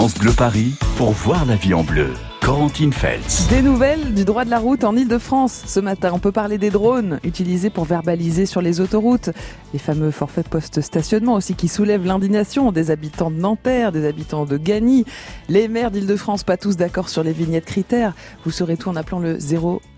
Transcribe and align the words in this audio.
France 0.00 0.14
Bleu 0.14 0.32
Paris 0.32 0.72
pour 0.96 1.10
voir 1.10 1.44
la 1.44 1.56
vie 1.56 1.74
en 1.74 1.82
bleu. 1.82 2.14
Corentine 2.40 2.90
Feltz. 2.90 3.48
Des 3.48 3.60
nouvelles 3.60 4.14
du 4.14 4.24
droit 4.24 4.46
de 4.46 4.50
la 4.50 4.58
route 4.58 4.82
en 4.82 4.96
Ile-de-France. 4.96 5.62
Ce 5.66 5.78
matin, 5.78 6.12
on 6.14 6.18
peut 6.18 6.32
parler 6.32 6.56
des 6.56 6.70
drones 6.70 7.20
utilisés 7.22 7.68
pour 7.68 7.84
verbaliser 7.84 8.46
sur 8.46 8.62
les 8.62 8.80
autoroutes. 8.80 9.28
Les 9.72 9.78
fameux 9.78 10.10
forfaits 10.10 10.48
post-stationnement 10.48 11.34
aussi 11.34 11.54
qui 11.54 11.68
soulèvent 11.68 12.04
l'indignation 12.04 12.72
des 12.72 12.90
habitants 12.90 13.30
de 13.30 13.36
Nanterre, 13.36 13.92
des 13.92 14.04
habitants 14.04 14.44
de 14.44 14.56
Gagny. 14.56 15.04
Les 15.48 15.68
maires 15.68 15.92
d'Ile-de-France 15.92 16.42
pas 16.42 16.56
tous 16.56 16.76
d'accord 16.76 17.08
sur 17.08 17.22
les 17.22 17.32
vignettes 17.32 17.66
critères. 17.66 18.14
Vous 18.44 18.50
saurez 18.50 18.76
tout 18.76 18.88
en 18.88 18.96
appelant 18.96 19.20
le 19.20 19.38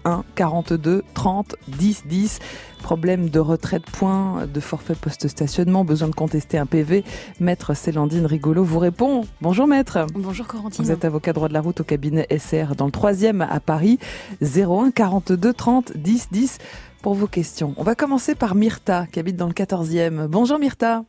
01 0.05 0.25
42 0.35 1.03
30 1.15 1.57
10 1.69 2.03
10. 2.07 2.39
Problème 2.83 3.31
de 3.31 3.39
retrait 3.39 3.79
de 3.79 3.85
points, 3.85 4.47
de 4.53 4.61
forfait 4.61 4.97
post-stationnement, 4.97 5.85
besoin 5.85 6.09
de 6.09 6.15
contester 6.15 6.59
un 6.59 6.67
PV. 6.67 7.05
Maître 7.41 7.75
Célandine 7.75 8.27
Rigolo 8.27 8.65
vous 8.65 8.81
répond. 8.81 9.25
Bonjour 9.41 9.67
maître. 9.67 10.07
Bonjour 10.15 10.47
Corentine. 10.47 10.85
Vous 10.85 10.91
êtes 10.91 11.05
avocat 11.05 11.33
droit 11.33 11.49
de 11.49 11.55
la 11.55 11.61
route 11.61 11.81
au 11.81 11.85
cabinet 11.85 12.27
SR 12.37 12.75
dans 12.77 12.87
le 12.87 12.91
troisième 12.93 13.41
à 13.41 13.61
Paris. 13.61 13.99
01 14.43 14.91
42 14.91 15.53
30 15.53 15.97
10 15.97 16.29
10 16.33 16.59
pour 17.03 17.15
vos 17.15 17.27
questions. 17.27 17.75
On 17.77 17.83
va 17.83 17.95
commencer 17.95 18.35
par 18.35 18.55
Myrta 18.55 19.07
qui 19.13 19.19
habite 19.21 19.37
dans 19.37 19.49
le 19.49 19.53
14e. 19.53 20.29
Bonjour 20.29 20.59
Myrta. 20.59 21.03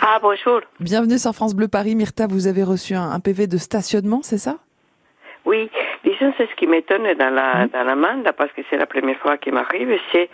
Ah 0.00 0.18
bonjour. 0.22 0.60
Bienvenue 0.78 1.18
sur 1.18 1.34
France 1.34 1.54
Bleu 1.54 1.68
Paris. 1.68 1.94
Myrta, 1.94 2.26
vous 2.26 2.46
avez 2.46 2.62
reçu 2.62 2.94
un, 2.94 3.10
un 3.10 3.20
PV 3.20 3.46
de 3.46 3.58
stationnement, 3.58 4.20
c'est 4.22 4.38
ça? 4.38 4.56
Oui, 5.44 5.70
disons 6.04 6.32
c'est 6.38 6.48
ce 6.48 6.54
qui 6.56 6.66
m'étonne 6.66 7.12
dans 7.18 7.30
la, 7.34 7.66
Mmh. 7.66 7.68
dans 7.72 7.84
l'amende, 7.84 8.28
parce 8.36 8.52
que 8.52 8.62
c'est 8.70 8.76
la 8.76 8.86
première 8.86 9.18
fois 9.18 9.36
qui 9.38 9.50
m'arrive, 9.50 9.90
c'est 10.12 10.30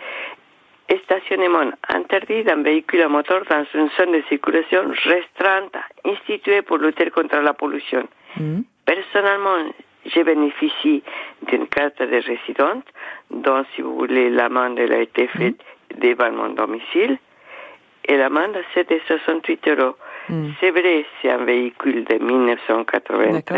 stationnement 1.03 1.71
interdit 1.89 2.43
d'un 2.43 2.61
véhicule 2.63 3.01
à 3.01 3.09
moteur 3.09 3.43
dans 3.49 3.65
une 3.73 3.89
zone 3.97 4.13
de 4.13 4.23
circulation 4.29 4.83
restreinte 5.03 5.75
instituée 6.05 6.61
pour 6.61 6.77
lutter 6.77 7.09
contre 7.09 7.37
la 7.37 7.53
pollution. 7.53 8.07
Mhm. 8.39 8.63
Personnellement, 8.85 9.57
je 10.07 10.21
bénéficie 10.21 11.03
d'une 11.47 11.67
carte 11.67 11.99
de 12.01 12.15
résidente 12.31 12.85
dont, 13.31 13.63
si 13.75 13.81
vous 13.81 13.95
voulez, 13.95 14.29
l'amende 14.29 14.79
a 14.79 14.97
été 14.97 15.27
faite 15.27 15.59
devant 15.97 16.31
mon 16.31 16.49
domicile. 16.49 17.17
Et 18.09 18.15
l'amende, 18.17 18.57
c'était 18.73 19.01
68 19.07 19.67
euros. 19.67 19.95
Mhm. 20.29 20.53
C'est 20.59 20.71
vrai, 20.71 21.05
c'est 21.21 21.29
un 21.29 21.43
véhicule 21.43 22.03
de 22.05 22.15
1993. 22.23 23.33
D'accord. 23.33 23.57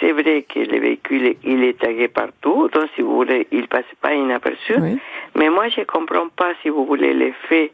C'est 0.00 0.12
vrai 0.12 0.42
que 0.42 0.58
le 0.60 0.78
véhicule, 0.78 1.36
il 1.42 1.64
est 1.64 1.78
tagué 1.78 2.08
partout, 2.08 2.68
donc 2.68 2.88
si 2.94 3.00
vous 3.00 3.16
voulez, 3.16 3.46
il 3.50 3.66
passe 3.66 3.86
pas 4.02 4.12
inaperçu. 4.14 4.74
Oui. 4.78 4.98
Mais 5.34 5.48
moi, 5.48 5.68
je 5.68 5.82
comprends 5.82 6.28
pas, 6.28 6.52
si 6.60 6.68
vous 6.68 6.84
voulez, 6.84 7.14
l'effet 7.14 7.72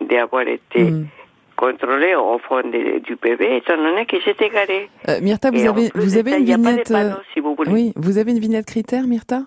d'avoir 0.00 0.46
été 0.48 0.80
Mhm. 0.80 1.06
Contrôlé 1.66 2.14
au 2.16 2.38
fond 2.38 2.60
de- 2.60 2.98
du 3.00 3.16
PV, 3.16 3.56
étant 3.58 3.76
donné 3.76 4.04
que 4.06 4.16
j'étais 4.24 4.48
garé. 4.50 4.90
Euh, 5.08 5.20
Myrta, 5.22 5.50
vous 5.50 5.64
Et 5.64 5.68
avez, 5.68 5.90
plus 5.90 6.00
vous 6.02 6.16
avez 6.16 6.32
une 6.32 6.44
vignette. 6.44 6.90
euh, 6.90 6.94
panneau, 6.94 7.16
si 7.32 7.38
vous 7.40 7.54
voulez. 7.54 7.70
Oui, 7.70 7.92
vous 7.96 8.18
avez 8.18 8.32
une 8.32 8.38
vignette 8.40 8.66
critère, 8.66 9.04
Myrta 9.06 9.42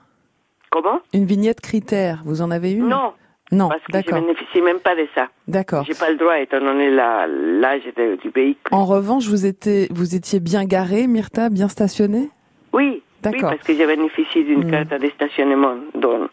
Comment? 0.71 0.99
Une 1.13 1.25
vignette 1.25 1.59
critère. 1.61 2.21
Vous 2.25 2.41
en 2.41 2.51
avez 2.51 2.71
une? 2.73 2.87
Non, 2.87 3.13
Non, 3.51 3.69
parce 3.69 3.81
que 3.81 3.87
je 3.89 3.93
d'accord. 3.93 4.21
bénéficie 4.21 4.61
même 4.61 4.79
pas 4.79 4.95
de 4.95 5.07
ça. 5.15 5.27
D'accord. 5.47 5.83
J'ai 5.87 5.93
pas 5.93 6.09
le 6.09 6.17
droit, 6.17 6.37
étant 6.39 6.59
donné 6.59 6.89
l'âge 6.89 7.83
du 8.23 8.29
véhicule. 8.29 8.61
En 8.71 8.85
revanche, 8.85 9.27
vous 9.27 9.45
étiez, 9.45 9.87
vous 9.91 10.15
étiez 10.15 10.39
bien 10.39 10.65
garé, 10.65 11.07
Myrta, 11.07 11.49
bien 11.49 11.67
stationné 11.67 12.29
Oui, 12.73 12.83
oui, 12.83 13.03
D'accord. 13.21 13.51
parce 13.51 13.61
que 13.63 13.73
je 13.73 13.85
bénéficie 13.85 14.43
d'une 14.43 14.65
Hmm. 14.67 14.71
carte 14.71 15.01
de 15.01 15.09
stationnement. 15.09 15.75
Donc, 15.93 16.29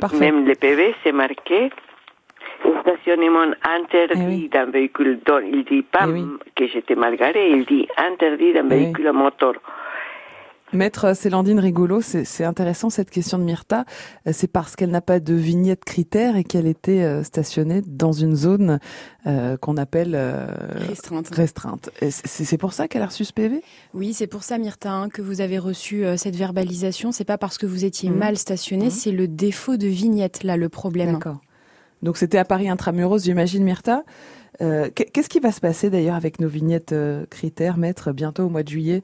Parfait. 0.00 0.18
même 0.18 0.46
le 0.46 0.54
PV, 0.54 0.94
c'est 1.04 1.12
marqué 1.12 1.70
stationnement 2.82 3.52
interdit 3.62 4.20
Eh 4.22 4.26
oui. 4.26 4.48
d'un 4.52 4.66
véhicule. 4.66 5.20
Donc, 5.26 5.42
il 5.52 5.64
dit 5.64 5.82
pas 5.82 6.06
Eh 6.08 6.12
oui. 6.12 6.24
que 6.56 6.66
j'étais 6.66 6.94
mal 6.94 7.16
garé, 7.16 7.50
il 7.50 7.64
dit 7.66 7.86
interdit 7.96 8.52
d'un 8.52 8.60
Eh 8.70 8.74
oui. 8.74 8.84
véhicule 8.84 9.06
à 9.08 9.12
moteur. 9.12 9.54
Maître 10.72 11.16
Célandine 11.16 11.58
Rigolo, 11.58 12.00
c'est 12.00 12.44
intéressant 12.44 12.90
cette 12.90 13.10
question 13.10 13.38
de 13.38 13.42
Myrta. 13.42 13.84
Euh, 14.28 14.30
C'est 14.32 14.46
parce 14.46 14.76
qu'elle 14.76 14.90
n'a 14.90 15.00
pas 15.00 15.18
de 15.18 15.34
vignette 15.34 15.84
critère 15.84 16.36
et 16.36 16.44
qu'elle 16.44 16.68
était 16.68 17.02
euh, 17.02 17.24
stationnée 17.24 17.82
dans 17.84 18.12
une 18.12 18.36
zone 18.36 18.78
euh, 19.26 19.56
qu'on 19.56 19.76
appelle 19.76 20.12
euh, 20.14 20.46
Restreinte. 20.76 21.28
restreinte. 21.34 21.90
C'est 22.00 22.44
c'est 22.44 22.56
pour 22.56 22.72
ça 22.72 22.86
qu'elle 22.86 23.02
a 23.02 23.06
reçu 23.06 23.24
ce 23.24 23.32
PV 23.32 23.62
Oui, 23.94 24.12
c'est 24.12 24.28
pour 24.28 24.44
ça, 24.44 24.58
Myrta, 24.58 24.92
hein, 24.92 25.08
que 25.08 25.22
vous 25.22 25.40
avez 25.40 25.58
reçu 25.58 26.04
euh, 26.04 26.16
cette 26.16 26.36
verbalisation. 26.36 27.10
C'est 27.10 27.24
pas 27.24 27.36
parce 27.38 27.58
que 27.58 27.66
vous 27.66 27.84
étiez 27.84 28.08
Mhm. 28.08 28.16
mal 28.18 28.36
stationné, 28.36 28.84
Mhm. 28.84 28.90
c'est 28.92 29.10
le 29.10 29.26
défaut 29.26 29.76
de 29.76 29.88
vignette, 29.88 30.44
là, 30.44 30.56
le 30.56 30.68
problème. 30.68 31.14
D'accord. 31.14 31.40
Donc 32.02 32.16
c'était 32.16 32.38
à 32.38 32.44
Paris 32.44 32.68
intramuros, 32.68 33.22
j'imagine, 33.24 33.62
Myrta. 33.64 34.04
Euh, 34.62 34.90
qu'est- 34.94 35.06
Qu'est-ce 35.06 35.28
qui 35.28 35.40
va 35.40 35.52
se 35.52 35.60
passer 35.60 35.88
d'ailleurs 35.90 36.16
avec 36.16 36.38
nos 36.40 36.48
vignettes 36.48 36.92
euh, 36.92 37.24
critères, 37.30 37.76
maître, 37.78 38.12
bientôt 38.12 38.44
au 38.44 38.48
mois 38.50 38.62
de 38.62 38.68
juillet? 38.68 39.02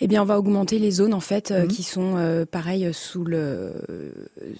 Eh 0.00 0.06
bien, 0.06 0.22
on 0.22 0.24
va 0.24 0.38
augmenter 0.38 0.78
les 0.78 0.90
zones, 0.90 1.12
en 1.12 1.20
fait, 1.20 1.50
euh, 1.50 1.62
Mhm. 1.62 1.68
qui 1.68 1.82
sont, 1.82 2.16
euh, 2.16 2.46
pareil, 2.46 2.88
sous 2.94 3.24
le... 3.24 3.72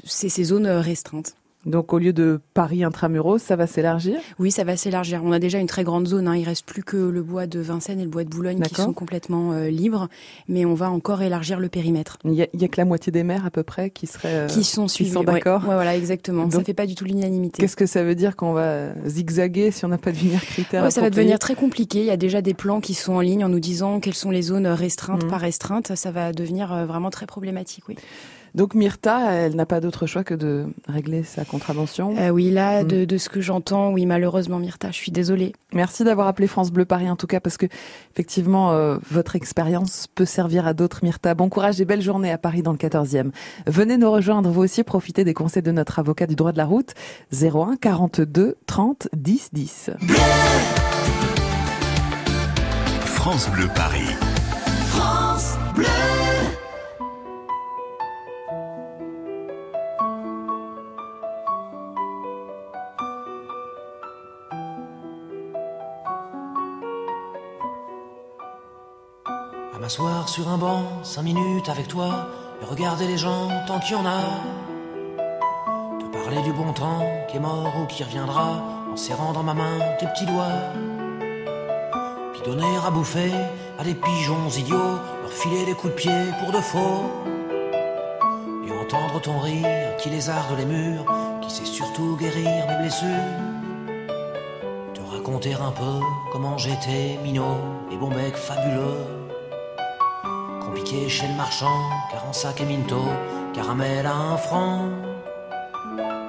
C'est 0.04 0.28
ces 0.28 0.44
zones 0.44 0.66
restreintes. 0.66 1.34
Donc 1.66 1.92
au 1.92 1.98
lieu 1.98 2.14
de 2.14 2.40
Paris 2.54 2.84
intramuros, 2.84 3.38
ça 3.38 3.54
va 3.54 3.66
s'élargir 3.66 4.18
Oui, 4.38 4.50
ça 4.50 4.64
va 4.64 4.78
s'élargir. 4.78 5.20
On 5.22 5.30
a 5.32 5.38
déjà 5.38 5.58
une 5.58 5.66
très 5.66 5.84
grande 5.84 6.08
zone. 6.08 6.26
Hein. 6.26 6.34
Il 6.36 6.44
reste 6.44 6.64
plus 6.64 6.82
que 6.82 6.96
le 6.96 7.22
bois 7.22 7.46
de 7.46 7.60
Vincennes 7.60 8.00
et 8.00 8.04
le 8.04 8.08
bois 8.08 8.24
de 8.24 8.30
Boulogne 8.30 8.60
qui 8.62 8.74
sont 8.74 8.94
complètement 8.94 9.52
euh, 9.52 9.68
libres, 9.68 10.08
mais 10.48 10.64
on 10.64 10.72
va 10.72 10.90
encore 10.90 11.20
élargir 11.20 11.60
le 11.60 11.68
périmètre. 11.68 12.16
Il 12.24 12.32
y, 12.32 12.42
a, 12.42 12.46
que 12.46 12.76
la 12.78 12.86
moitié 12.86 13.12
des 13.12 13.24
maires 13.24 13.44
à 13.44 13.50
peu 13.50 13.62
près 13.62 13.90
qui 13.90 14.06
seraient... 14.06 14.34
euh, 14.34 14.46
qui 14.46 14.64
sont 14.64 14.88
suivis. 14.88 15.10
sont 15.12 15.20
ouais. 15.20 15.26
d'accord. 15.26 15.60
Ouais, 15.62 15.74
voilà, 15.74 15.96
exactement. 15.96 16.50
ça 16.50 16.56
Donc, 16.56 16.66
fait 16.66 16.72
pas 16.74 16.86
du 16.86 16.94
tout 16.94 17.04
l'unanimité. 17.04 17.60
Qu'est-ce 17.60 17.76
que 17.76 17.86
ça 17.86 18.04
veut 18.04 18.14
dire 18.14 18.36
qu'on 18.36 18.54
va 18.54 18.94
zigzaguer 19.06 19.70
si 19.70 19.84
on 19.84 19.88
n'a 19.88 19.98
pas 19.98 20.12
de 20.12 20.16
vignette 20.16 20.40
critère 20.40 20.82
Ouais, 20.82 20.90
ça 20.90 21.02
va 21.02 21.10
devenir 21.10 21.38
très 21.38 21.54
compliqué. 21.54 22.00
Il 22.00 22.06
y 22.06 22.10
a 22.10 22.16
déjà 22.16 22.40
des 22.40 22.54
plans 22.54 22.80
qui 22.80 22.94
sont 22.94 23.12
en 23.14 23.20
ligne 23.20 23.44
en 23.44 23.50
nous 23.50 23.60
disant 23.60 24.00
quelles 24.00 24.14
sont 24.14 24.30
les 24.30 24.42
zones 24.42 24.66
restreintes, 24.66 25.24
Mhm. 25.24 25.30
pas 25.30 25.36
restreintes. 25.38 25.94
Ça 25.94 26.10
va 26.10 26.32
devenir 26.32 26.72
euh, 26.72 26.86
vraiment 26.86 27.10
très 27.10 27.26
problématique, 27.26 27.84
oui. 27.88 27.96
Donc 28.54 28.74
Myrta, 28.74 29.32
elle 29.32 29.54
n'a 29.56 29.66
pas 29.66 29.80
d'autre 29.80 30.06
choix 30.06 30.24
que 30.24 30.34
de 30.34 30.66
régler 30.88 31.22
sa 31.22 31.44
contravention. 31.44 32.14
Euh, 32.18 32.30
oui, 32.30 32.50
là, 32.50 32.82
Mhm. 32.82 32.88
de, 32.88 33.04
de 33.04 33.18
ce 33.18 33.28
que 33.28 33.40
j'entends, 33.40 33.90
oui, 33.90 34.06
malheureusement, 34.06 34.58
Myrta, 34.58 34.88
je 34.90 34.96
suis 34.96 35.12
désolée. 35.12 35.52
Merci 35.72 36.02
d'avoir 36.04 36.26
appelé 36.26 36.46
France 36.48 36.70
Bleu 36.72 36.84
Paris 36.84 37.08
en 37.08 37.14
tout 37.16 37.26
cas 37.28 37.38
parce 37.40 37.56
que 37.56 37.66
effectivement 38.12 38.72
euh, 38.72 38.98
votre 39.10 39.36
expérience 39.36 40.06
peut 40.14 40.24
servir 40.24 40.66
à 40.66 40.72
d'autres 40.74 41.00
Myrta. 41.02 41.34
Bon 41.34 41.48
courage 41.48 41.80
et 41.80 41.84
belle 41.84 42.02
journée 42.02 42.32
à 42.32 42.38
Paris 42.38 42.62
dans 42.62 42.72
le 42.72 42.78
14e. 42.78 43.30
Venez 43.66 43.96
nous 43.96 44.10
rejoindre 44.10 44.50
vous 44.50 44.62
aussi 44.62 44.82
profitez 44.82 45.22
des 45.24 45.34
conseils 45.34 45.62
de 45.62 45.70
notre 45.70 45.98
avocat 46.00 46.26
du 46.26 46.34
droit 46.34 46.50
de 46.52 46.58
la 46.58 46.64
route 46.66 46.94
01 47.32 47.76
42 47.80 48.56
30 48.66 49.08
10 49.16 49.50
10. 49.52 49.90
France 53.04 53.48
Bleu 53.50 53.68
Paris. 53.74 54.08
À 55.00 55.36
m'asseoir 69.90 70.28
sur 70.28 70.48
un 70.48 70.56
banc, 70.56 70.84
cinq 71.02 71.22
minutes 71.22 71.68
avec 71.68 71.88
toi, 71.88 72.28
et 72.62 72.64
regarder 72.64 73.08
les 73.08 73.18
gens 73.18 73.48
tant 73.66 73.80
qu'il 73.80 73.96
y 73.96 73.98
en 73.98 74.06
a. 74.06 74.20
Te 75.98 76.16
parler 76.16 76.40
du 76.42 76.52
bon 76.52 76.72
temps 76.72 77.04
qui 77.28 77.38
est 77.38 77.40
mort 77.40 77.72
ou 77.76 77.86
qui 77.86 78.04
reviendra, 78.04 78.62
en 78.92 78.94
serrant 78.94 79.32
dans 79.32 79.42
ma 79.42 79.52
main 79.52 79.80
tes 79.98 80.06
petits 80.06 80.26
doigts. 80.26 80.60
Puis 82.32 82.42
donner 82.44 82.76
à 82.86 82.90
bouffer 82.92 83.32
à 83.80 83.82
des 83.82 83.94
pigeons 83.94 84.48
idiots, 84.56 85.00
leur 85.22 85.32
filer 85.32 85.64
des 85.64 85.74
coups 85.74 85.92
de 85.92 85.98
pied 85.98 86.22
pour 86.38 86.52
de 86.52 86.60
faux. 86.60 87.10
Et 88.64 88.70
entendre 88.70 89.20
ton 89.20 89.40
rire 89.40 89.96
qui 89.98 90.08
lézarde 90.08 90.56
les 90.56 90.66
murs, 90.66 91.04
qui 91.42 91.50
sait 91.50 91.64
surtout 91.64 92.16
guérir 92.16 92.64
mes 92.68 92.76
blessures. 92.76 93.08
Te 94.94 95.00
raconter 95.00 95.54
un 95.54 95.72
peu 95.72 95.98
comment 96.30 96.56
j'étais 96.58 97.18
minot 97.24 97.58
et 97.90 97.96
bon 97.96 98.10
bec 98.10 98.36
fabuleux. 98.36 99.19
Chez 100.90 101.28
le 101.28 101.36
marchand, 101.36 101.88
car 102.10 102.26
en 102.28 102.32
sac 102.32 102.60
et 102.60 102.64
minto, 102.64 103.00
caramel 103.54 104.04
à 104.06 104.12
un 104.12 104.36
franc, 104.36 104.88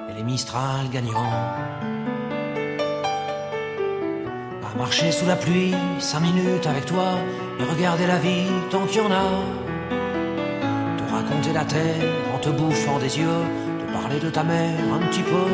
et 0.08 0.14
les 0.14 0.22
Mistral 0.22 0.88
gagnants. 0.88 1.32
À 4.62 4.78
marcher 4.78 5.10
sous 5.10 5.26
la 5.26 5.34
pluie, 5.34 5.74
cinq 5.98 6.20
minutes 6.20 6.68
avec 6.68 6.86
toi, 6.86 7.18
et 7.58 7.64
regarder 7.64 8.06
la 8.06 8.18
vie 8.18 8.46
tant 8.70 8.86
qu'il 8.86 9.02
y 9.02 9.04
en 9.04 9.10
a. 9.10 9.30
Te 10.96 11.12
raconter 11.12 11.52
la 11.52 11.64
terre 11.64 12.04
en 12.32 12.38
te 12.38 12.50
bouffant 12.50 13.00
des 13.00 13.18
yeux, 13.18 13.42
te 13.84 13.92
parler 13.92 14.20
de 14.20 14.30
ta 14.30 14.44
mère 14.44 14.78
un 14.94 15.04
petit 15.08 15.24
peu, 15.24 15.50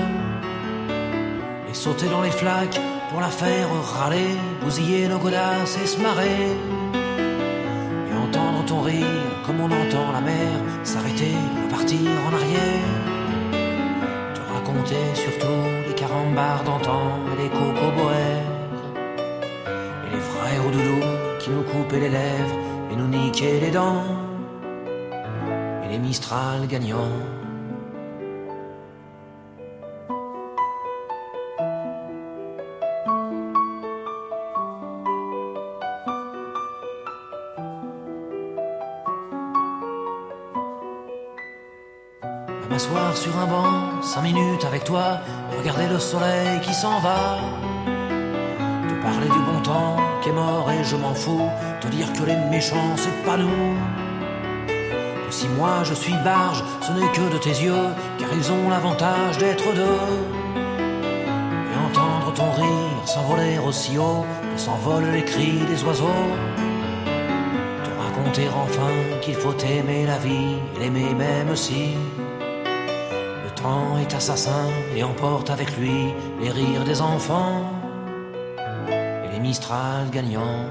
et 1.71 1.73
sauter 1.73 2.11
dans 2.11 2.21
les 2.21 2.31
flaques 2.31 2.79
pour 3.11 3.23
la 3.23 3.29
faire 3.29 3.69
râler, 3.95 4.37
bousiller 4.63 5.09
nos 5.09 5.19
godasses 5.19 5.79
et 5.83 5.87
se 5.87 5.99
marrer 5.99 6.55
et 16.89 17.43
les 17.43 17.49
cocoboères 17.51 18.49
et 20.07 20.11
les 20.15 20.21
frères 20.21 20.67
au 20.67 20.71
doudou 20.71 21.01
qui 21.39 21.51
nous 21.51 21.63
coupaient 21.63 22.01
les 22.01 22.09
lèvres 22.09 22.57
et 22.91 22.97
nous 22.97 23.09
niquaient 23.09 23.61
les 23.61 23.71
dents. 23.71 24.03
Et 25.85 25.89
les 25.89 25.99
Mistral 25.99 26.67
gagnants. 26.67 26.97
M'asseoir 42.71 43.17
sur 43.17 43.37
un 43.37 43.47
banc, 43.47 44.03
cinq 44.03 44.23
minutes 44.23 44.65
avec 44.65 44.85
toi, 44.85 45.19
regarder 45.59 45.89
le 45.89 45.99
soleil 45.99 46.61
qui 46.63 46.73
s'en 46.73 47.01
va. 47.01 47.39
Te 48.89 48.95
parler 49.03 49.27
du 49.27 49.41
bon 49.51 49.61
temps 49.63 49.97
qui 50.23 50.29
est 50.29 50.33
mort 50.33 50.71
et 50.71 50.85
je 50.85 50.97
m'en 50.97 51.15
fous. 51.15 51.49
Te 51.81 51.89
dire 51.89 52.13
que 52.13 52.25
les 52.25 52.37
méchants 52.51 52.95
c'est 52.97 53.25
pas 53.25 53.37
nous. 53.37 53.75
Que 55.27 55.35
si 55.35 55.49
moi 55.49 55.83
je 55.85 55.95
suis 55.95 56.15
barge, 56.25 56.63
ce 56.81 56.93
n'est 56.93 57.13
que 57.13 57.33
de 57.33 57.39
tes 57.39 57.57
yeux, 57.67 57.89
car 58.19 58.29
ils 58.33 58.53
ont 58.53 58.71
l'avantage 58.71 59.39
d'être 59.39 59.75
deux. 59.75 60.07
Et 61.71 61.77
entendre 61.87 62.33
ton 62.35 62.51
rire 62.53 63.03
s'envoler 63.05 63.59
aussi 63.59 63.99
haut 63.99 64.25
que 64.53 64.61
s'envolent 64.61 65.13
les 65.13 65.25
cris 65.25 65.61
des 65.71 65.83
oiseaux. 65.85 66.25
Te 67.85 67.91
raconter 68.03 68.49
enfin 68.49 68.93
qu'il 69.23 69.35
faut 69.35 69.57
aimer 69.59 70.07
la 70.07 70.19
vie 70.19 70.57
et 70.77 70.81
l'aimer 70.81 71.15
même 71.15 71.55
si. 71.57 71.95
Est 74.01 74.15
assassin 74.15 74.67
et 74.97 75.03
emporte 75.03 75.51
avec 75.51 75.77
lui 75.77 76.15
les 76.41 76.51
rires 76.51 76.85
des 76.85 77.01
enfants 77.03 77.61
et 78.89 79.29
les 79.33 79.41
Mistral 79.41 80.09
gagnants. 80.11 80.65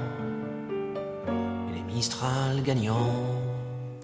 Et 1.68 1.74
les 1.76 1.82
Mistral 1.94 2.62
gagnants. 2.64 3.47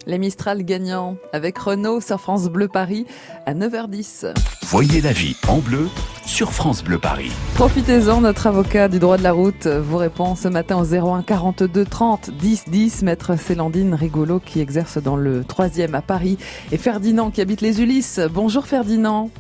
Les 0.06 0.18
Mistral 0.18 0.64
gagnants 0.64 1.16
avec 1.32 1.56
Renault 1.58 2.00
sur 2.00 2.20
France 2.20 2.48
Bleu 2.50 2.68
Paris 2.68 3.06
à 3.46 3.54
9h10. 3.54 4.34
Voyez 4.64 5.00
la 5.00 5.12
vie 5.12 5.36
en 5.48 5.58
bleu 5.58 5.88
sur 6.26 6.52
France 6.52 6.84
Bleu 6.84 6.98
Paris. 6.98 7.32
Profitez-en, 7.54 8.20
notre 8.20 8.46
avocat 8.46 8.88
du 8.88 8.98
droit 8.98 9.16
de 9.16 9.22
la 9.22 9.32
route 9.32 9.66
vous 9.66 9.96
répond 9.96 10.34
ce 10.34 10.48
matin 10.48 10.76
au 10.78 10.84
01 10.84 11.22
42 11.22 11.84
30 11.84 12.30
10 12.30 12.68
10. 12.68 13.02
Maître 13.02 13.36
Célandine 13.38 13.94
Rigolo 13.94 14.40
qui 14.40 14.60
exerce 14.60 14.98
dans 15.02 15.16
le 15.16 15.40
3e 15.42 15.94
à 15.94 16.02
Paris 16.02 16.36
et 16.70 16.76
Ferdinand 16.76 17.30
qui 17.30 17.40
habite 17.40 17.62
les 17.62 17.80
Ulysses. 17.82 18.20
Bonjour 18.30 18.66
Ferdinand. 18.66 19.30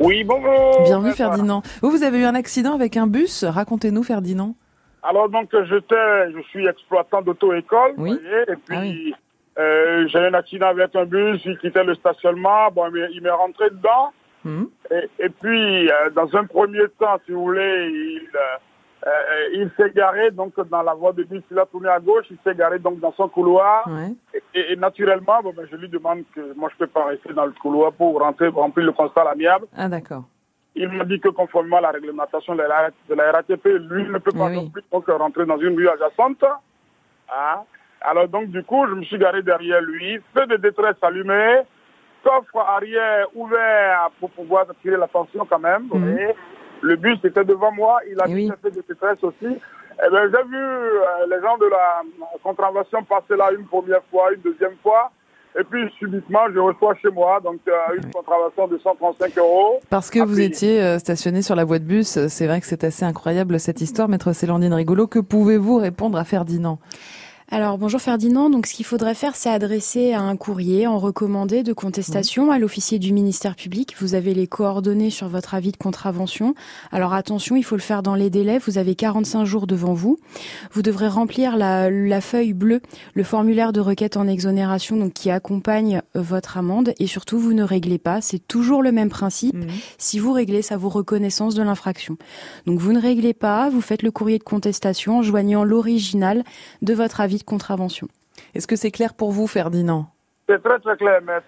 Oui, 0.00 0.24
bonjour. 0.24 0.82
Bienvenue. 0.84 1.12
Ferdinand. 1.12 1.62
Vous, 1.82 1.90
vous 1.90 2.02
avez 2.02 2.18
eu 2.20 2.24
un 2.24 2.34
accident 2.34 2.74
avec 2.74 2.96
un 2.96 3.06
bus. 3.06 3.44
Racontez-nous 3.44 4.02
Ferdinand. 4.02 4.54
Alors 5.02 5.28
donc 5.28 5.48
j'étais, 5.52 6.32
je 6.34 6.40
suis 6.50 6.66
exploitant 6.66 7.22
d'auto-école, 7.22 7.92
Oui. 7.98 8.12
et 8.48 8.54
puis 8.66 8.76
Ah 8.76 8.80
oui. 8.80 9.14
Euh, 9.58 10.06
j'ai 10.08 10.18
eu 10.18 10.26
un 10.26 10.34
accident 10.34 10.68
avec 10.68 10.94
un 10.94 11.04
bus, 11.04 11.40
il 11.44 11.58
quittait 11.58 11.84
le 11.84 11.94
stationnement, 11.94 12.70
bon, 12.72 12.86
il 13.12 13.20
m'est- 13.22 13.30
rentré 13.30 13.70
dedans, 13.70 14.12
Hmm. 14.44 14.66
et, 14.92 15.08
et 15.24 15.28
puis 15.30 15.90
euh, 15.90 16.10
dans 16.10 16.34
un 16.36 16.44
premier 16.44 16.86
temps, 17.00 17.18
si 17.26 17.32
vous 17.32 17.42
voulez, 17.42 17.88
il, 17.90 18.28
euh, 18.36 19.08
euh, 19.08 19.10
il 19.54 19.70
s'est 19.76 19.90
garé 19.90 20.30
donc 20.30 20.54
dans 20.70 20.82
la 20.82 20.94
voie 20.94 21.12
de 21.12 21.24
bus, 21.24 21.42
il 21.50 21.58
a 21.58 21.66
tourné 21.66 21.88
à 21.88 21.98
gauche, 21.98 22.26
il 22.30 22.38
s'est 22.44 22.54
garé 22.54 22.78
donc 22.78 23.00
dans 23.00 23.12
son 23.14 23.28
couloir, 23.28 23.84
Ouais. 23.88 24.12
et, 24.54 24.72
et 24.72 24.76
naturellement, 24.76 25.40
bon, 25.42 25.52
ben, 25.56 25.66
je 25.70 25.74
lui 25.76 25.88
demande 25.88 26.22
que 26.36 26.54
moi 26.54 26.70
je 26.72 26.76
peux 26.78 26.86
pas 26.86 27.06
rester 27.06 27.32
dans 27.32 27.46
le 27.46 27.52
couloir 27.60 27.92
pour 27.92 28.20
rentrer, 28.20 28.46
remplir 28.48 28.86
le 28.86 28.92
constat 28.92 29.22
à 29.22 29.24
l'amiable. 29.24 29.66
Ah 29.76 29.88
d'accord. 29.88 30.22
Il 30.76 30.88
m'a 30.88 31.04
dit 31.04 31.18
que 31.18 31.30
conformément 31.30 31.78
à 31.78 31.80
la 31.80 31.90
réglementation 31.90 32.54
de 32.54 32.62
la, 32.62 32.90
de 33.08 33.14
la 33.16 33.32
RATP, 33.32 33.64
lui 33.90 34.04
ne 34.08 34.18
peut 34.18 34.30
pas 34.30 34.46
oui. 34.46 34.54
non 34.54 34.70
plus 34.70 34.82
donc, 34.92 35.08
rentrer 35.08 35.46
dans 35.46 35.58
une 35.58 35.74
rue 35.74 35.88
adjacente. 35.88 36.44
Hein. 36.44 37.62
Alors 38.00 38.28
donc 38.28 38.46
du 38.48 38.62
coup, 38.62 38.86
je 38.88 38.94
me 38.94 39.02
suis 39.04 39.18
garé 39.18 39.42
derrière 39.42 39.80
lui, 39.80 40.20
feu 40.36 40.46
de 40.46 40.56
détresse 40.56 40.96
allumé, 41.02 41.60
coffre 42.22 42.58
arrière 42.58 43.26
ouvert 43.34 44.10
pour 44.20 44.30
pouvoir 44.30 44.66
attirer 44.70 44.96
l'attention 44.96 45.46
quand 45.48 45.58
même. 45.58 45.86
vous 45.90 45.98
Mhm. 45.98 46.12
voyez. 46.12 46.34
Le 46.80 46.94
bus 46.96 47.18
était 47.24 47.44
devant 47.44 47.72
moi, 47.72 47.98
il 48.10 48.20
a 48.20 48.24
Eh 48.28 48.34
oui. 48.34 48.52
feu 48.62 48.70
de 48.70 48.82
détresse 48.86 49.22
aussi. 49.22 49.46
Eh 49.50 50.10
ben, 50.12 50.30
j'ai 50.32 50.44
vu 50.48 50.56
euh, 50.56 51.26
les 51.28 51.40
gens 51.42 51.58
de 51.58 51.66
la 51.66 52.02
contravention 52.44 53.02
passer 53.02 53.34
là 53.36 53.50
une 53.52 53.66
première 53.66 54.02
fois, 54.12 54.32
une 54.32 54.40
deuxième 54.42 54.76
fois. 54.80 55.10
Et 55.58 55.64
puis 55.64 55.90
subitement, 55.98 56.42
je 56.54 56.58
reçois 56.60 56.94
chez 57.02 57.08
moi 57.10 57.40
donc 57.42 57.58
euh, 57.66 57.72
une 57.96 58.08
contravention 58.12 58.68
de 58.68 58.78
135 58.78 59.36
euros. 59.38 59.80
Parce 59.90 60.08
que 60.08 60.20
Ah, 60.20 60.24
vous 60.24 60.38
étiez 60.40 60.80
euh, 60.80 60.98
stationné 61.00 61.42
sur 61.42 61.56
la 61.56 61.64
voie 61.64 61.80
de 61.80 61.84
bus, 61.84 62.28
c'est 62.28 62.46
vrai 62.46 62.60
que 62.60 62.66
c'est 62.66 62.84
assez 62.84 63.04
incroyable 63.04 63.58
cette 63.58 63.80
histoire, 63.80 64.08
maître 64.08 64.32
Célandine 64.32 64.72
Rigolo. 64.74 65.08
Que 65.08 65.18
pouvez-vous 65.18 65.78
répondre 65.78 66.16
à 66.16 66.22
Ferdinand? 66.24 66.78
Alors 67.50 67.78
bonjour 67.78 67.98
Ferdinand, 67.98 68.50
donc 68.50 68.66
ce 68.66 68.74
qu'il 68.74 68.84
faudrait 68.84 69.14
faire 69.14 69.34
c'est 69.34 69.48
adresser 69.48 70.12
un 70.12 70.36
courrier 70.36 70.86
en 70.86 70.98
recommandé 70.98 71.62
de 71.62 71.72
contestation 71.72 72.50
à 72.50 72.58
l'officier 72.58 72.98
du 72.98 73.14
ministère 73.14 73.56
public. 73.56 73.94
Vous 73.98 74.14
avez 74.14 74.34
les 74.34 74.46
coordonnées 74.46 75.08
sur 75.08 75.28
votre 75.28 75.54
avis 75.54 75.72
de 75.72 75.78
contravention. 75.78 76.54
Alors 76.92 77.14
attention, 77.14 77.56
il 77.56 77.62
faut 77.62 77.76
le 77.76 77.80
faire 77.80 78.02
dans 78.02 78.14
les 78.14 78.28
délais, 78.28 78.58
vous 78.58 78.76
avez 78.76 78.94
45 78.94 79.46
jours 79.46 79.66
devant 79.66 79.94
vous. 79.94 80.18
Vous 80.72 80.82
devrez 80.82 81.08
remplir 81.08 81.56
la, 81.56 81.88
la 81.88 82.20
feuille 82.20 82.52
bleue, 82.52 82.82
le 83.14 83.24
formulaire 83.24 83.72
de 83.72 83.80
requête 83.80 84.18
en 84.18 84.28
exonération 84.28 84.98
donc 84.98 85.14
qui 85.14 85.30
accompagne 85.30 86.02
euh, 86.16 86.20
votre 86.20 86.58
amende 86.58 86.92
et 86.98 87.06
surtout 87.06 87.38
vous 87.38 87.54
ne 87.54 87.62
réglez 87.62 87.98
pas, 87.98 88.20
c'est 88.20 88.46
toujours 88.46 88.82
le 88.82 88.92
même 88.92 89.08
principe. 89.08 89.56
Si 89.96 90.18
vous 90.18 90.32
réglez, 90.32 90.60
ça 90.60 90.76
vaut 90.76 90.90
reconnaissance 90.90 91.54
de 91.54 91.62
l'infraction. 91.62 92.18
Donc 92.66 92.78
vous 92.78 92.92
ne 92.92 93.00
réglez 93.00 93.32
pas, 93.32 93.70
vous 93.70 93.80
faites 93.80 94.02
le 94.02 94.10
courrier 94.10 94.38
de 94.38 94.44
contestation 94.44 95.16
en 95.16 95.22
joignant 95.22 95.64
l'original 95.64 96.44
de 96.82 96.92
votre 96.92 97.22
avis 97.22 97.37
de 97.38 97.44
contravention. 97.44 98.08
Est-ce 98.54 98.66
que 98.66 98.76
c'est 98.76 98.90
clair 98.90 99.14
pour 99.14 99.32
vous, 99.32 99.46
Ferdinand? 99.46 100.06
C'est 100.48 100.62
très 100.62 100.78
très 100.78 100.96
clair, 100.96 101.20
maître. 101.22 101.44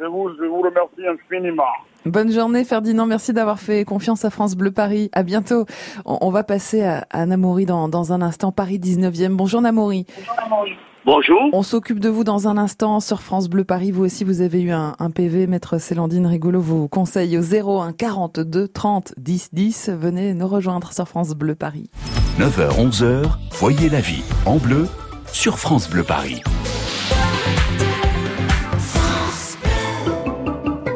Je 0.00 0.06
vous, 0.06 0.30
je 0.38 0.44
vous 0.44 0.60
remercie 0.60 1.06
infiniment. 1.06 1.62
Bonne 2.04 2.30
journée, 2.30 2.64
Ferdinand. 2.64 3.06
Merci 3.06 3.32
d'avoir 3.32 3.58
fait 3.58 3.84
confiance 3.84 4.24
à 4.24 4.30
France 4.30 4.56
Bleu 4.56 4.70
Paris. 4.72 5.08
À 5.12 5.22
bientôt. 5.22 5.64
On, 6.04 6.18
on 6.20 6.30
va 6.30 6.42
passer 6.44 6.82
à, 6.82 7.06
à 7.10 7.24
Namori 7.24 7.64
dans, 7.64 7.88
dans 7.88 8.12
un 8.12 8.20
instant. 8.20 8.52
Paris 8.52 8.78
19e. 8.78 9.36
Bonjour, 9.36 9.62
Namori. 9.62 10.04
Bonjour. 11.04 11.40
On 11.52 11.62
s'occupe 11.62 11.98
de 11.98 12.08
vous 12.08 12.24
dans 12.24 12.46
un 12.46 12.56
instant 12.58 13.00
sur 13.00 13.22
France 13.22 13.48
Bleu 13.48 13.64
Paris. 13.64 13.90
Vous 13.90 14.04
aussi, 14.04 14.22
vous 14.22 14.40
avez 14.40 14.60
eu 14.60 14.70
un, 14.70 14.94
un 14.98 15.10
PV. 15.10 15.46
Maître 15.46 15.78
Célandine 15.78 16.26
Rigolo 16.26 16.60
vous 16.60 16.88
conseille 16.88 17.38
au 17.38 17.42
01 17.42 17.92
42 17.92 18.68
30 18.68 19.14
10 19.16 19.48
10. 19.54 19.90
Venez 19.98 20.34
nous 20.34 20.46
rejoindre 20.46 20.92
sur 20.92 21.08
France 21.08 21.30
Bleu 21.30 21.54
Paris. 21.54 21.88
9h, 22.38 22.90
11h, 22.90 23.24
voyez 23.52 23.88
la 23.88 24.00
vie 24.00 24.22
en 24.46 24.56
bleu 24.58 24.86
sur 25.32 25.58
France 25.58 25.88
Bleu 25.88 26.04
Paris. 26.04 26.42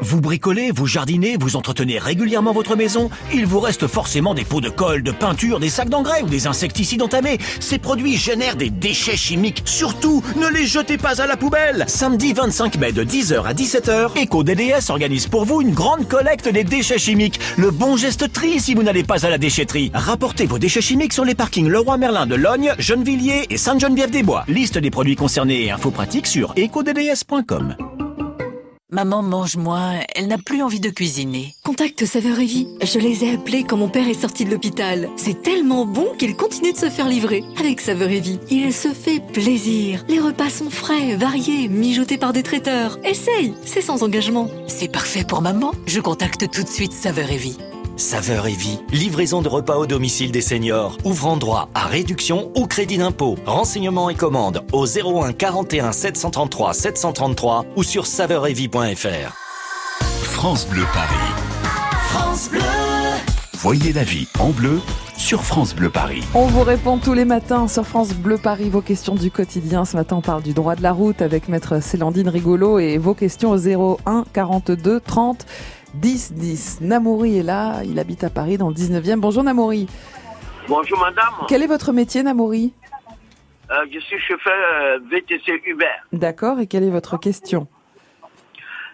Vous 0.07 0.21
bricolez, 0.21 0.71
vous 0.71 0.87
jardinez, 0.87 1.37
vous 1.37 1.57
entretenez 1.57 1.99
régulièrement 1.99 2.53
votre 2.53 2.77
maison, 2.77 3.11
il 3.35 3.45
vous 3.45 3.59
reste 3.59 3.89
forcément 3.89 4.35
des 4.35 4.45
pots 4.45 4.61
de 4.61 4.69
colle, 4.69 5.03
de 5.03 5.11
peinture, 5.11 5.59
des 5.59 5.69
sacs 5.69 5.89
d'engrais 5.89 6.23
ou 6.23 6.29
des 6.29 6.47
insecticides 6.47 7.03
entamés. 7.03 7.39
Ces 7.59 7.79
produits 7.79 8.17
génèrent 8.17 8.55
des 8.55 8.71
déchets 8.71 9.17
chimiques. 9.17 9.65
Surtout, 9.65 10.23
ne 10.37 10.47
les 10.47 10.65
jetez 10.65 10.97
pas 10.97 11.21
à 11.21 11.27
la 11.27 11.37
poubelle. 11.37 11.87
Samedi 11.89 12.35
25 12.35 12.79
mai 12.79 12.93
de 12.93 13.03
10h 13.03 13.43
à 13.43 13.53
17h, 13.53 14.23
EcoDDS 14.23 14.91
organise 14.91 15.27
pour 15.27 15.45
vous 15.45 15.61
une 15.61 15.75
grande 15.75 16.07
collecte 16.07 16.49
des 16.49 16.63
déchets 16.63 16.99
chimiques. 16.99 17.41
Le 17.57 17.73
bon 17.73 17.97
geste 17.97 18.33
tri 18.33 18.61
si 18.61 18.75
vous 18.77 18.85
n'allez 18.85 19.03
pas 19.03 19.27
à 19.27 19.31
la 19.31 19.39
déchetterie. 19.39 19.91
Rapportez 19.93 20.47
vos 20.47 20.61
déchets 20.61 20.83
chimiques 20.83 21.15
sur 21.15 21.25
les 21.25 21.35
parkings 21.35 21.69
Leroy 21.69 21.97
Merlin 21.97 22.27
de 22.27 22.37
Logne, 22.37 22.75
Gennevilliers 22.79 23.47
et 23.51 23.57
Sainte-Geneviève-des-Bois. 23.57 24.45
Liste 24.47 24.79
des 24.79 24.93
produits 24.93 25.17
concernés 25.17 25.65
et 25.65 25.73
infos 25.73 25.91
pratiques 25.91 26.29
sur 26.29 26.55
ecodds.com. 26.57 27.75
Maman 28.97 29.21
mange 29.21 29.59
moins, 29.59 30.01
elle 30.15 30.27
n'a 30.27 30.39
plus 30.39 30.63
envie 30.63 30.81
de 30.81 30.89
cuisiner. 30.89 31.55
Contacte 31.63 32.07
Saveur 32.07 32.41
et 32.41 32.47
Vie. 32.47 32.67
Je 32.83 32.99
les 32.99 33.25
ai 33.25 33.35
appelés 33.35 33.63
quand 33.63 33.77
mon 33.77 33.91
père 33.91 34.09
est 34.09 34.15
sorti 34.15 34.47
de 34.47 34.51
l'hôpital. 34.51 35.11
C'est 35.17 35.43
tellement 35.43 35.85
bon 35.85 36.15
qu'il 36.19 36.35
continue 36.35 36.73
de 36.73 36.79
se 36.79 36.89
faire 36.89 37.07
livrer. 37.07 37.45
Avec 37.61 37.83
Saveur 37.83 38.09
et 38.09 38.21
Vie, 38.21 38.41
il 38.51 38.73
se 38.73 38.95
fait 38.95 39.21
plaisir. 39.35 40.03
Les 40.09 40.19
repas 40.19 40.49
sont 40.49 40.71
frais, 40.71 41.15
variés, 41.15 41.69
mijotés 41.69 42.17
par 42.17 42.33
des 42.33 42.43
traiteurs. 42.43 42.99
Essaye, 43.05 43.53
c'est 43.67 43.83
sans 43.83 44.03
engagement. 44.03 44.49
C'est 44.67 44.91
parfait 44.91 45.25
pour 45.25 45.43
maman. 45.43 45.73
Je 45.87 46.01
contacte 46.01 46.51
tout 46.51 46.63
de 46.63 46.69
suite 46.69 46.95
Saveur 46.95 47.31
et 47.31 47.37
Vie. 47.37 47.59
Saveur 47.97 48.47
et 48.47 48.53
vie, 48.53 48.79
livraison 48.93 49.41
de 49.41 49.49
repas 49.49 49.79
au 49.79 49.87
domicile 49.87 50.31
des 50.31 50.43
seniors, 50.43 50.99
ouvrant 51.05 51.39
droit 51.39 51.71
à 51.75 51.87
réduction 51.87 52.53
ou 52.55 52.67
crédit 52.67 52.99
d'impôt. 52.99 53.37
Renseignements 53.47 54.11
et 54.11 54.15
commandes 54.15 54.63
au 54.75 54.85
01 54.87 55.33
41 55.33 55.93
733 55.93 56.75
733 56.75 57.65
ou 57.75 57.83
sur 57.83 58.07
saveuretvie.fr. 58.07 59.33
France 60.25 60.69
Bleu 60.69 60.85
Paris. 60.93 61.17
France 62.11 62.51
Bleu. 62.51 62.61
Voyez 63.55 63.95
la 63.95 64.05
vie 64.05 64.29
en 64.39 64.51
bleu 64.51 64.79
sur 65.17 65.43
France 65.43 65.75
Bleu 65.75 65.89
Paris. 65.89 66.23
On 66.35 66.47
vous 66.47 66.63
répond 66.63 66.99
tous 66.99 67.15
les 67.15 67.25
matins 67.25 67.67
sur 67.67 67.87
France 67.87 68.13
Bleu 68.13 68.37
Paris 68.37 68.69
vos 68.69 68.83
questions 68.83 69.15
du 69.15 69.31
quotidien. 69.31 69.87
Ce 69.87 69.97
matin, 69.97 70.17
on 70.17 70.21
parle 70.21 70.43
du 70.43 70.53
droit 70.53 70.77
de 70.77 70.83
la 70.83 70.93
route 70.93 71.23
avec 71.23 71.49
maître 71.49 71.83
Célandine 71.83 72.29
Rigolo 72.29 72.79
et 72.79 72.99
vos 72.99 73.15
questions 73.15 73.53
au 73.53 73.97
01 74.07 74.25
42 74.35 75.01
30 75.01 75.47
10 76.01 76.33
10. 76.35 76.81
Namouri 76.83 77.39
est 77.39 77.43
là, 77.43 77.83
il 77.85 77.99
habite 77.99 78.25
à 78.25 78.31
Paris 78.31 78.59
dans 78.59 78.69
le 78.69 78.75
19e. 78.75 79.17
Bonjour 79.21 79.43
Namouri. 79.43 79.87
Bonjour 80.69 80.99
madame. 81.01 81.47
Quel 81.49 81.63
est 81.63 81.67
votre 81.67 81.93
métier 81.93 82.23
Namouri? 82.23 82.73
Euh, 83.71 83.85
je 83.93 83.99
suis 84.01 84.19
chauffeur 84.21 84.53
euh, 84.83 84.99
VTC 85.11 85.61
Uber. 85.67 85.87
D'accord, 86.13 86.61
et 86.61 86.67
quelle 86.67 86.85
est 86.85 86.91
votre 86.91 87.19
question? 87.19 87.67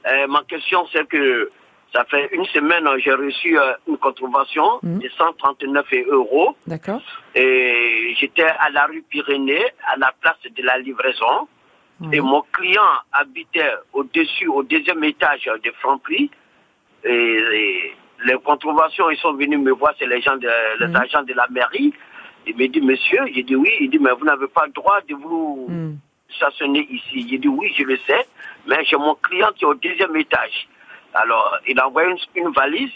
Euh, 0.06 0.26
ma 0.28 0.42
question, 0.44 0.86
c'est 0.92 1.06
que 1.08 1.50
ça 1.94 2.04
fait 2.10 2.28
une 2.32 2.44
semaine, 2.46 2.86
euh, 2.86 2.98
j'ai 2.98 3.12
reçu 3.12 3.56
une 3.86 3.98
contravention 3.98 4.64
Mhm. 4.82 4.98
de 5.00 5.08
139 5.16 5.86
euros. 6.10 6.56
D'accord. 6.66 7.02
Et 7.34 8.14
j'étais 8.18 8.44
à 8.44 8.70
la 8.70 8.86
rue 8.86 9.02
Pyrénées, 9.08 9.64
à 9.92 9.96
la 9.98 10.12
place 10.20 10.36
de 10.44 10.62
la 10.62 10.78
livraison. 10.78 11.48
Et 12.10 12.20
mon 12.20 12.42
client 12.52 12.82
habitait 13.12 13.70
au-dessus, 13.92 14.48
au 14.48 14.64
deuxième 14.64 15.04
étage 15.04 15.44
de 15.64 15.70
Franprix. 15.80 16.30
Et, 17.04 17.10
et 17.12 17.96
les 18.24 18.34
contraventions, 18.44 19.10
ils 19.10 19.18
sont 19.18 19.32
venus 19.34 19.58
me 19.58 19.72
voir, 19.72 19.94
c'est 19.98 20.06
les 20.06 20.20
gens, 20.20 20.36
de, 20.36 20.48
les 20.80 20.86
Mhm. 20.88 20.96
agents 20.96 21.22
de 21.22 21.34
la 21.34 21.46
mairie. 21.48 21.92
Il 22.46 22.56
me 22.56 22.66
dit, 22.68 22.80
monsieur, 22.80 23.20
j'ai 23.34 23.42
dit 23.42 23.56
oui. 23.56 23.70
Il 23.80 23.90
dit, 23.90 23.98
mais 23.98 24.12
vous 24.12 24.24
n'avez 24.24 24.48
pas 24.48 24.66
le 24.66 24.72
droit 24.72 25.00
de 25.08 25.14
vous 25.14 25.66
Hmm. 25.68 25.94
stationner 26.28 26.86
ici. 26.90 27.26
J'ai 27.28 27.38
dit 27.38 27.48
oui, 27.48 27.72
je 27.76 27.84
le 27.84 27.96
sais, 28.06 28.26
mais 28.66 28.84
j'ai 28.84 28.96
mon 28.96 29.14
client 29.16 29.50
qui 29.54 29.64
est 29.64 29.68
au 29.68 29.74
deuxième 29.74 30.16
étage. 30.16 30.68
Alors, 31.14 31.58
il 31.68 31.78
a 31.78 31.86
envoyé 31.88 32.10
une, 32.10 32.18
une 32.46 32.52
valise. 32.52 32.90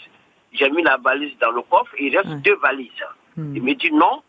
J'ai 0.53 0.69
mis 0.69 0.81
la 0.83 0.97
valise 0.97 1.37
dans 1.39 1.51
le 1.51 1.61
coffre. 1.61 1.93
Il 1.99 2.17
reste 2.17 2.29
deux 2.41 2.55
valises. 2.55 2.89
Hmm. 3.35 3.55
Il 3.55 3.61
me 3.63 3.73
dit 3.75 3.91
non, 3.91 4.21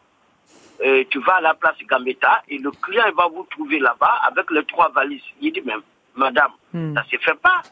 euh, 0.84 1.02
tu 1.10 1.18
vas 1.20 1.36
à 1.36 1.40
la 1.40 1.54
place 1.54 1.76
Gambetta 1.88 2.42
et 2.48 2.58
le 2.58 2.70
client 2.70 3.04
il 3.08 3.14
va 3.14 3.26
vous 3.28 3.46
trouver 3.50 3.78
là-bas 3.78 4.20
avec 4.28 4.50
les 4.50 4.64
trois 4.64 4.90
valises. 4.90 5.22
Il 5.40 5.52
dit 5.52 5.62
même, 5.62 5.82
madame, 6.16 6.50
Hmm. 6.72 6.94
ça 6.94 7.02
se 7.10 7.16
fait 7.16 7.38
pas. 7.40 7.62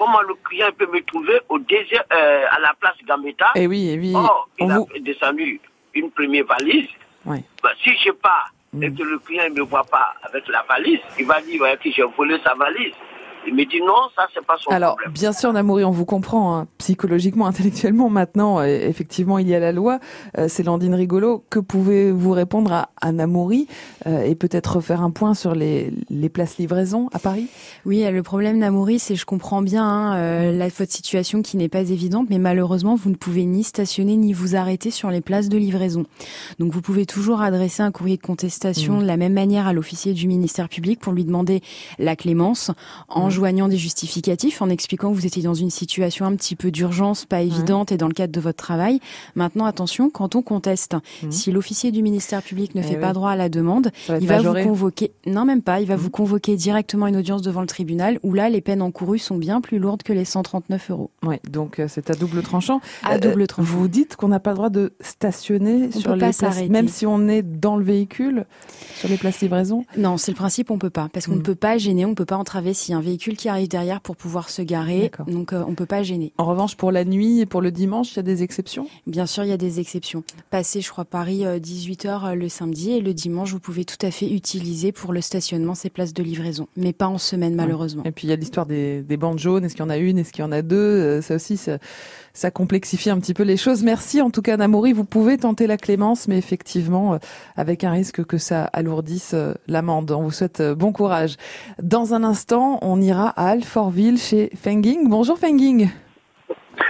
Comment 0.00 0.22
le 0.22 0.32
client 0.48 0.70
peut 0.78 0.88
me 0.90 1.02
trouver 1.02 1.42
au 1.50 1.58
deuxième, 1.58 2.02
euh, 2.10 2.44
à 2.50 2.58
la 2.58 2.72
place 2.80 2.94
Gambetta 3.06 3.52
Eh 3.54 3.66
oui, 3.66 3.90
eh 3.92 3.98
oui. 3.98 4.14
Or, 4.16 4.48
il 4.58 4.70
a 4.72 4.78
descendu 4.98 5.60
une 5.92 6.10
première 6.10 6.46
valise. 6.46 6.88
Ouais. 7.26 7.44
Bah, 7.62 7.72
si 7.84 7.90
je 8.02 8.10
pars 8.12 8.50
et 8.80 8.90
que 8.90 9.02
le 9.02 9.18
client 9.18 9.44
ne 9.50 9.60
me 9.60 9.60
voit 9.60 9.84
pas 9.84 10.14
avec 10.22 10.48
la 10.48 10.64
valise, 10.66 11.00
il 11.18 11.26
va 11.26 11.42
dire 11.42 11.60
ouais, 11.60 11.76
que 11.76 11.90
j'ai 11.90 12.02
volé 12.16 12.38
sa 12.42 12.54
valise. 12.54 12.94
Il 13.46 13.54
me 13.54 13.64
dit 13.64 13.80
non, 13.80 13.94
ça 14.14 14.26
c'est 14.34 14.44
pas 14.44 14.56
son 14.58 14.70
Alors, 14.70 14.96
problème. 14.96 15.12
bien 15.12 15.32
sûr, 15.32 15.52
Namouri, 15.52 15.84
on 15.84 15.90
vous 15.90 16.04
comprend, 16.04 16.56
hein, 16.56 16.66
psychologiquement, 16.78 17.46
intellectuellement. 17.48 18.08
Maintenant, 18.10 18.60
euh, 18.60 18.64
effectivement, 18.66 19.38
il 19.38 19.48
y 19.48 19.54
a 19.54 19.60
la 19.60 19.72
loi. 19.72 19.98
Euh, 20.38 20.46
c'est 20.48 20.62
Landine 20.62 20.94
Rigolo. 20.94 21.44
Que 21.50 21.58
pouvez-vous 21.58 22.32
répondre 22.32 22.72
à, 22.72 22.90
à 23.00 23.12
Namouri 23.12 23.66
euh, 24.06 24.22
et 24.22 24.34
peut-être 24.34 24.76
refaire 24.76 25.02
un 25.02 25.10
point 25.10 25.34
sur 25.34 25.54
les, 25.54 25.92
les 26.10 26.28
places 26.28 26.58
livraison 26.58 27.08
à 27.12 27.18
Paris? 27.18 27.46
Oui, 27.86 28.04
le 28.10 28.22
problème 28.22 28.58
Namouri, 28.58 28.98
c'est 28.98 29.14
je 29.16 29.24
comprends 29.24 29.62
bien 29.62 29.84
hein, 29.84 30.16
euh, 30.16 30.52
la, 30.52 30.68
votre 30.68 30.92
situation 30.92 31.42
qui 31.42 31.56
n'est 31.56 31.68
pas 31.68 31.80
évidente, 31.80 32.26
mais 32.30 32.38
malheureusement, 32.38 32.94
vous 32.94 33.10
ne 33.10 33.14
pouvez 33.16 33.44
ni 33.44 33.64
stationner 33.64 34.16
ni 34.16 34.32
vous 34.32 34.56
arrêter 34.56 34.90
sur 34.90 35.10
les 35.10 35.20
places 35.20 35.48
de 35.48 35.56
livraison. 35.56 36.04
Donc, 36.58 36.72
vous 36.72 36.82
pouvez 36.82 37.06
toujours 37.06 37.40
adresser 37.40 37.82
un 37.82 37.90
courrier 37.90 38.16
de 38.16 38.22
contestation 38.22 38.98
Mm. 38.98 39.02
de 39.02 39.06
la 39.06 39.16
même 39.16 39.32
manière 39.32 39.66
à 39.66 39.72
l'officier 39.72 40.12
du 40.12 40.26
ministère 40.26 40.68
public 40.68 41.00
pour 41.00 41.12
lui 41.12 41.24
demander 41.24 41.60
la 41.98 42.16
clémence 42.16 42.70
en 43.08 43.29
Mm. 43.30 43.32
joignant 43.32 43.68
des 43.68 43.76
justificatifs, 43.78 44.60
en 44.62 44.68
expliquant 44.68 45.10
que 45.10 45.14
vous 45.16 45.26
étiez 45.26 45.42
dans 45.42 45.54
une 45.54 45.70
situation 45.70 46.26
un 46.26 46.34
petit 46.36 46.56
peu 46.56 46.70
d'urgence, 46.70 47.24
pas 47.24 47.40
évidente 47.42 47.92
et 47.92 47.96
dans 47.96 48.08
le 48.08 48.12
cadre 48.14 48.32
de 48.32 48.40
votre 48.40 48.58
travail. 48.58 49.00
Maintenant, 49.34 49.64
attention, 49.64 50.10
quand 50.10 50.34
on 50.36 50.42
conteste, 50.42 50.96
si 51.30 51.50
l'officier 51.52 51.90
du 51.92 52.02
ministère 52.02 52.42
public 52.42 52.74
ne. 52.74 52.80
Eh 52.80 52.84
fait 52.84 52.94
oui. 52.96 53.00
pas 53.00 53.12
droit 53.12 53.30
à 53.30 53.36
la 53.36 53.48
demande, 53.48 53.90
va 54.08 54.18
il 54.18 54.26
va 54.26 54.36
majoré. 54.36 54.62
vous 54.62 54.68
convoquer. 54.70 55.12
Non, 55.26 55.44
même 55.44 55.62
pas. 55.62 55.80
Il 55.80 55.86
va 55.86 55.96
vous 55.96 56.10
convoquer 56.10 56.56
directement 56.56 57.06
une 57.06 57.16
audience 57.16 57.42
devant 57.42 57.60
le 57.60 57.66
tribunal 57.66 58.18
où 58.22 58.32
là, 58.32 58.48
les 58.50 58.60
peines 58.60 58.82
encourues 58.82 59.18
sont 59.18 59.36
bien 59.36 59.60
plus 59.60 59.78
lourdes 59.78 60.02
que 60.02 60.12
les 60.12 60.24
139 60.24 60.90
euros. 60.90 61.10
Oui, 61.22 61.36
donc 61.48 61.78
euh, 61.78 61.86
c'est 61.88 62.10
à 62.10 62.14
double 62.14 62.42
tranchant. 62.42 62.80
À 63.04 63.18
double 63.18 63.46
tranchant. 63.46 63.70
Vous 63.70 63.88
dites 63.88 64.16
qu'on 64.16 64.28
n'a 64.28 64.40
pas 64.40 64.50
le 64.50 64.56
droit 64.56 64.70
de 64.70 64.92
stationner 65.00 65.88
On 65.94 65.98
sur 66.00 66.10
peut 66.10 66.14
les 66.14 66.18
places, 66.32 66.68
même 66.68 66.88
si 66.88 67.06
on 67.06 67.28
est 67.28 67.42
dans 67.42 67.76
le 67.76 67.84
véhicule, 67.84 68.46
sur 68.96 69.08
les 69.08 69.16
places 69.16 69.40
livraison? 69.40 69.84
Non, 69.96 70.16
c'est 70.16 70.30
le 70.32 70.36
principe, 70.36 70.70
on 70.70 70.78
peut 70.78 70.90
pas. 70.90 71.08
Parce 71.12 71.26
qu'on 71.26 71.32
Mm. 71.34 71.38
ne 71.38 71.42
peut 71.42 71.54
pas 71.54 71.78
gêner, 71.78 72.04
on 72.04 72.10
ne 72.10 72.14
peut 72.14 72.24
pas 72.24 72.36
entraver 72.36 72.72
a 72.72 72.96
un 72.96 73.00
véhicule 73.00 73.19
qui 73.36 73.48
arrive 73.48 73.68
derrière 73.68 74.00
pour 74.00 74.16
pouvoir 74.16 74.50
se 74.50 74.62
garer. 74.62 75.10
Donc, 75.26 75.52
euh, 75.52 75.62
on 75.66 75.74
peut 75.74 75.86
pas 75.86 76.02
gêner. 76.02 76.32
En 76.38 76.44
revanche, 76.44 76.76
pour 76.76 76.90
la 76.92 77.04
nuit 77.04 77.40
et 77.40 77.46
pour 77.46 77.60
le 77.60 77.70
dimanche, 77.70 78.12
il 78.12 78.16
y 78.16 78.20
a 78.20 78.22
des 78.22 78.42
exceptions? 78.42 78.86
Bien 79.06 79.26
sûr, 79.26 79.44
il 79.44 79.50
y 79.50 79.52
a 79.52 79.56
des 79.56 79.80
exceptions. 79.80 80.24
Passer, 80.50 80.80
je 80.80 80.90
crois, 80.90 81.04
Paris 81.04 81.44
18h 81.44 82.34
le 82.34 82.48
samedi 82.48 82.92
et 82.92 83.00
le 83.00 83.14
dimanche, 83.14 83.52
vous 83.52 83.60
pouvez 83.60 83.84
tout 83.84 84.04
à 84.04 84.10
fait 84.10 84.28
utiliser 84.30 84.92
pour 84.92 85.12
le 85.12 85.20
stationnement 85.20 85.74
ces 85.74 85.90
places 85.90 86.14
de 86.14 86.22
livraison. 86.22 86.66
Mais 86.76 86.92
pas 86.92 87.06
en 87.08 87.18
semaine, 87.18 87.54
malheureusement. 87.54 88.02
Et 88.04 88.12
puis 88.12 88.26
il 88.26 88.30
y 88.30 88.32
a 88.32 88.36
l'histoire 88.36 88.66
des, 88.66 89.02
des 89.02 89.16
bandes 89.16 89.38
jaunes. 89.38 89.64
Est-ce 89.64 89.74
qu'il 89.74 89.84
y 89.84 89.86
en 89.86 89.90
a 89.90 89.96
une? 89.98 90.18
Est-ce 90.18 90.32
qu'il 90.32 90.42
y 90.42 90.46
en 90.46 90.52
a 90.52 90.62
deux? 90.62 90.76
Euh, 90.76 91.22
Ça 91.22 91.34
aussi, 91.34 91.56
ça, 91.56 91.78
ça 92.32 92.50
complexifie 92.50 93.10
un 93.10 93.18
petit 93.18 93.34
peu 93.34 93.42
les 93.42 93.56
choses. 93.56 93.82
Merci 93.82 94.22
en 94.22 94.30
tout 94.30 94.42
cas, 94.42 94.56
Namouri. 94.56 94.92
Vous 94.92 95.04
pouvez 95.04 95.36
tenter 95.36 95.66
la 95.66 95.76
clémence, 95.76 96.28
mais 96.28 96.38
effectivement, 96.38 97.14
euh, 97.14 97.18
avec 97.56 97.84
un 97.84 97.90
risque 97.90 98.24
que 98.24 98.38
ça 98.38 98.64
alourdisse 98.64 99.34
euh, 99.34 99.54
l'amende. 99.68 100.10
On 100.10 100.22
vous 100.22 100.30
souhaite 100.30 100.60
euh, 100.60 100.74
bon 100.74 100.92
courage. 100.92 101.36
Dans 101.82 102.14
un 102.14 102.24
instant, 102.24 102.78
on 102.82 103.00
ira 103.00 103.28
à 103.30 103.50
Alfortville 103.50 104.18
chez 104.18 104.50
Fenging. 104.54 105.08
Bonjour 105.08 105.38
Fenging. 105.38 105.90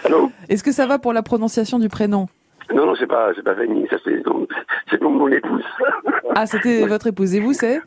Allô 0.05 0.31
Est-ce 0.49 0.63
que 0.63 0.73
ça 0.73 0.87
va 0.87 0.99
pour 0.99 1.13
la 1.13 1.23
prononciation 1.23 1.79
du 1.79 1.89
prénom? 1.89 2.29
Non, 2.75 2.87
non, 2.87 2.95
c'est 2.95 3.07
pas, 3.07 3.33
c'est 3.35 3.43
pas 3.43 3.57
Fanny, 3.57 3.87
ça 3.91 3.97
c'est 4.05 4.23
donc, 4.23 4.49
c'est 4.89 5.01
donc 5.01 5.19
mon 5.19 5.29
épouse. 5.29 5.65
Ah, 6.37 6.47
c'était 6.47 6.87
votre 6.87 7.09
épouse. 7.09 7.35
Et 7.35 7.41
vous, 7.41 7.53
c'est? 7.53 7.81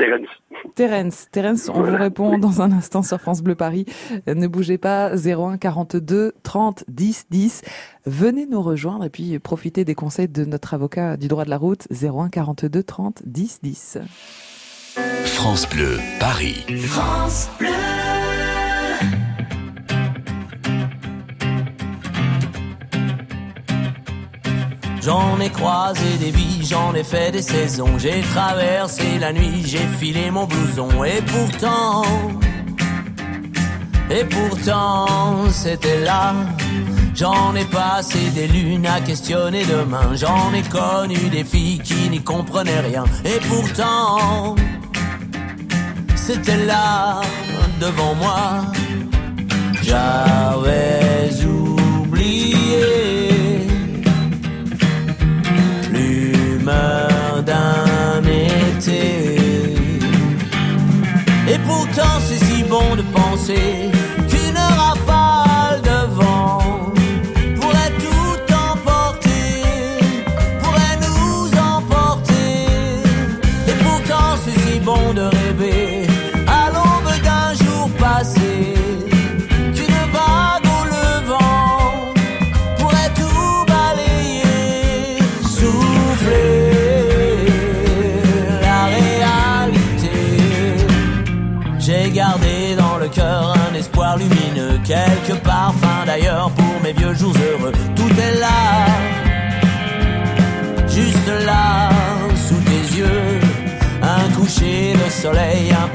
Terence. 0.00 0.28
Terence, 0.74 1.26
Terence, 1.30 1.68
on 1.68 1.82
vous 1.82 1.96
répond 1.96 2.38
dans 2.38 2.62
un 2.62 2.72
instant 2.72 3.02
sur 3.02 3.20
France 3.20 3.42
Bleu 3.42 3.54
Paris. 3.54 3.84
Ne 4.26 4.46
bougez 4.46 4.78
pas, 4.78 5.10
01 5.14 5.58
42 5.58 6.32
30 6.42 6.84
10 6.88 7.26
10. 7.30 7.62
Venez 8.06 8.46
nous 8.46 8.62
rejoindre 8.62 9.04
et 9.04 9.10
puis 9.10 9.38
profitez 9.38 9.84
des 9.84 9.94
conseils 9.94 10.28
de 10.28 10.44
notre 10.46 10.72
avocat 10.72 11.18
du 11.18 11.28
droit 11.28 11.44
de 11.44 11.50
la 11.50 11.58
route, 11.58 11.86
01 11.90 12.30
42 12.30 12.82
30 12.82 13.22
10 13.26 13.60
10. 13.62 13.98
France 15.24 15.68
Bleu, 15.68 15.98
Paris. 16.18 16.64
France 16.86 17.50
Bleu. 17.58 17.99
J'en 25.02 25.40
ai 25.40 25.48
croisé 25.48 26.18
des 26.18 26.30
vies, 26.30 26.62
j'en 26.62 26.94
ai 26.94 27.02
fait 27.02 27.30
des 27.30 27.40
saisons, 27.40 27.98
j'ai 27.98 28.20
traversé 28.20 29.18
la 29.18 29.32
nuit, 29.32 29.62
j'ai 29.64 29.86
filé 29.98 30.30
mon 30.30 30.46
blouson 30.46 30.88
et 31.04 31.22
pourtant, 31.22 32.02
et 34.10 34.24
pourtant 34.24 35.48
c'était 35.50 36.00
là. 36.00 36.34
J'en 37.14 37.54
ai 37.54 37.64
passé 37.64 38.18
des 38.34 38.46
lunes 38.46 38.86
à 38.86 39.00
questionner 39.00 39.64
demain, 39.64 40.14
j'en 40.14 40.52
ai 40.52 40.62
connu 40.62 41.28
des 41.30 41.44
filles 41.44 41.80
qui 41.80 42.08
n'y 42.10 42.22
comprenaient 42.22 42.80
rien 42.80 43.04
et 43.24 43.40
pourtant 43.48 44.54
c'était 46.14 46.64
là 46.66 47.22
devant 47.80 48.14
moi. 48.14 48.64
J'avais 49.82 51.09
pourtant 61.70 62.18
c'est 62.26 62.44
si 62.44 62.64
bon 62.64 62.96
de 62.96 63.02
penser 63.02 63.89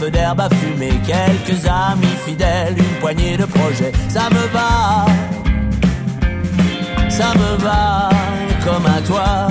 peu 0.05 0.11
d'herbe 0.11 0.41
à 0.41 0.49
fumer, 0.49 0.93
quelques 1.05 1.65
amis 1.65 2.15
fidèles, 2.25 2.75
une 2.77 2.99
poignée 2.99 3.37
de 3.37 3.45
projets. 3.45 3.91
Ça 4.09 4.29
me 4.29 4.45
va, 4.53 5.05
ça 7.09 7.33
me 7.33 7.57
va 7.63 8.09
comme 8.63 8.85
à 8.85 9.01
toi. 9.01 9.47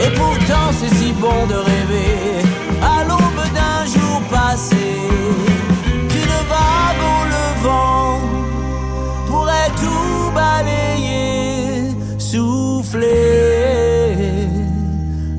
Et 0.00 0.10
pourtant 0.14 0.72
c'est 0.72 0.94
si 0.94 1.12
bon 1.12 1.46
de 1.46 1.54
rêver 1.54 2.42
à 2.82 3.04
l'aube 3.04 3.48
d'un 3.54 3.86
jour 3.86 4.20
passé 4.30 4.98
qu'une 6.08 6.38
vague 6.52 7.02
au 7.16 7.24
levant 7.36 8.20
pourrait 9.26 9.72
tout 9.76 10.30
balayer, 10.34 11.94
souffler 12.18 13.16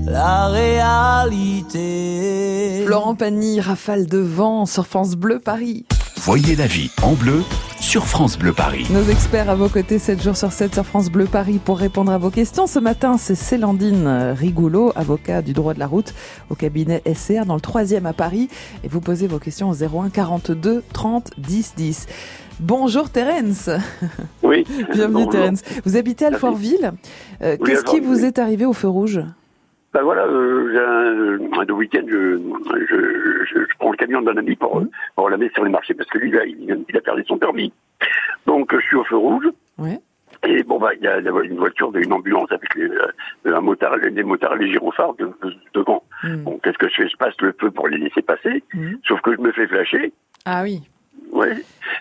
la 0.06 0.48
réalité. 0.48 2.59
Florent 2.90 3.14
Pagny, 3.14 3.62
rafale 3.62 4.08
de 4.08 4.18
vent 4.18 4.66
sur 4.66 4.88
France 4.88 5.16
Bleu 5.16 5.38
Paris. 5.38 5.86
Voyez 6.22 6.56
la 6.56 6.66
vie 6.66 6.90
en 7.04 7.14
bleu 7.14 7.44
sur 7.80 8.08
France 8.08 8.36
Bleu 8.36 8.52
Paris. 8.52 8.88
Nos 8.90 9.04
experts 9.04 9.48
à 9.48 9.54
vos 9.54 9.70
côtés 9.70 10.00
7 10.00 10.24
jours 10.24 10.36
sur 10.36 10.52
7 10.52 10.74
sur 10.74 10.84
France 10.84 11.12
Bleu 11.12 11.26
Paris 11.26 11.60
pour 11.64 11.78
répondre 11.78 12.12
à 12.12 12.18
vos 12.18 12.32
questions. 12.32 12.66
Ce 12.66 12.80
matin, 12.80 13.20
c'est 13.20 13.36
Célandine 13.36 14.34
Rigoulot, 14.36 14.92
avocat 14.96 15.44
du 15.44 15.54
droit 15.54 15.76
de 15.76 15.80
la 15.80 15.86
route 15.86 16.16
au 16.50 16.56
cabinet 16.56 17.04
SCR 17.06 17.46
dans 17.46 17.54
le 17.54 17.62
3e 17.62 18.08
à 18.08 18.14
Paris. 18.14 18.50
Et 18.84 18.88
vous 18.88 19.02
posez 19.02 19.28
vos 19.28 19.38
questions 19.38 19.70
au 19.70 19.76
01 19.76 20.10
42 20.10 20.84
30 20.92 21.30
10 21.38 21.74
10. 21.78 22.08
Bonjour 22.60 23.12
Terence. 23.12 23.70
Oui. 24.42 24.64
Bienvenue 24.94 25.26
Bonjour. 25.26 25.30
Terence. 25.30 25.62
Vous 25.86 25.96
habitez 25.96 26.26
à 26.26 26.30
Alfortville. 26.30 26.94
Euh, 27.44 27.56
Oui, 27.60 27.68
Qu'est-ce 27.68 27.84
qui 27.84 28.00
vous 28.00 28.26
est 28.26 28.40
arrivé 28.40 28.66
au 28.66 28.74
feu 28.74 28.88
rouge? 28.88 29.22
Ben 29.94 30.04
voilà, 30.04 30.26
euh, 30.28 31.50
un, 31.52 31.60
un 31.62 31.66
de 31.66 31.74
week-end, 31.74 32.04
je, 32.08 32.38
je, 32.90 33.46
je, 33.46 33.60
je 33.62 33.78
prends 33.80 33.92
le 33.92 33.98
camion 33.98 34.22
d'un 34.22 34.38
ami 34.38 34.56
pour, 34.56 34.84
pour 35.16 35.30
l'amener 35.30 35.50
sur 35.56 35.64
les 35.64 35.72
marchés 35.72 35.96
parce 35.96 36.10
que 36.10 36.20
lui, 36.20 36.32
là, 36.32 36.46
il, 36.46 36.84
il 36.88 36.98
a 36.98 37.02
perdu 37.02 37.24
son 37.28 37.38
permis. 37.38 37.74
Donc, 38.46 38.74
je 38.76 38.82
suis 38.86 38.96
au 38.98 39.04
feu 39.04 39.18
rouge. 39.18 39.48
Ouais. 39.80 40.00
Et 40.44 40.64
bon, 40.64 40.80
bah, 40.80 40.92
il 40.96 41.02
y 41.02 41.08
a 41.08 41.18
une 41.18 41.58
voiture, 41.58 41.92
une 41.98 42.14
ambulance 42.14 42.52
avec 42.52 42.74
les, 42.76 42.84
euh, 42.88 43.56
un 43.58 43.62
motard, 43.62 43.98
des 44.00 44.24
motards, 44.24 44.56
les 44.56 44.72
gyrophares 44.72 45.16
de- 45.16 45.26
de- 45.44 45.54
devant. 45.74 46.04
Bon, 46.24 46.60
qu'est-ce 46.64 46.78
que 46.78 46.88
je 46.88 46.94
fais? 46.96 47.10
Je 47.10 47.18
passe 47.18 47.34
le 47.42 47.54
feu 47.60 47.72
pour 47.72 47.88
les 47.88 47.98
laisser 47.98 48.22
passer, 48.22 48.64
sauf 49.08 49.20
que 49.22 49.36
je 49.36 49.42
me 49.42 49.52
fais 49.52 49.68
flasher. 49.68 50.14
Ah 50.46 50.62
oui. 50.64 50.82
Ouais. 51.40 51.56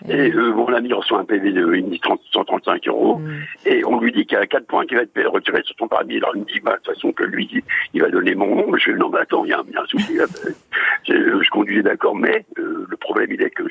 Et 0.07 0.31
euh, 0.31 0.53
mon 0.53 0.67
ami 0.67 0.93
reçoit 0.93 1.19
un 1.19 1.25
PV 1.25 1.51
de 1.51 1.75
il 1.75 1.85
me 1.85 1.89
dit 1.91 1.99
30 1.99 2.19
135 2.31 2.87
euros. 2.87 3.21
Et 3.65 3.83
on 3.85 3.99
lui 3.99 4.11
dit 4.11 4.25
qu'il 4.25 4.37
y 4.37 4.41
a 4.41 4.45
4 4.45 4.65
points 4.67 4.85
qui 4.85 4.95
va 4.95 5.01
être 5.01 5.25
retiré 5.27 5.61
sur 5.63 5.75
son 5.79 5.87
permis. 5.87 6.17
Alors 6.17 6.31
il 6.35 6.41
me 6.41 6.45
dit, 6.45 6.59
bah, 6.63 6.73
de 6.73 6.77
toute 6.83 6.93
façon, 6.95 7.11
que 7.11 7.23
lui, 7.23 7.63
il 7.93 8.01
va 8.01 8.09
donner 8.09 8.35
mon 8.35 8.55
nom. 8.55 8.75
Je 8.77 8.91
fais, 8.91 8.93
non, 8.97 9.09
mais 9.09 9.19
attends, 9.19 9.43
il 9.45 9.49
y, 9.49 9.53
a 9.53 9.59
un- 9.59 9.63
il 9.67 9.73
y 9.73 9.77
a 9.77 9.81
un 9.81 9.85
souci. 9.85 10.17
je, 11.07 11.13
je 11.43 11.49
conduisais 11.49 11.83
d'accord, 11.83 12.15
mais 12.15 12.45
euh, 12.59 12.85
le 12.89 12.97
problème, 12.97 13.29
il 13.31 13.41
est 13.41 13.49
que 13.49 13.63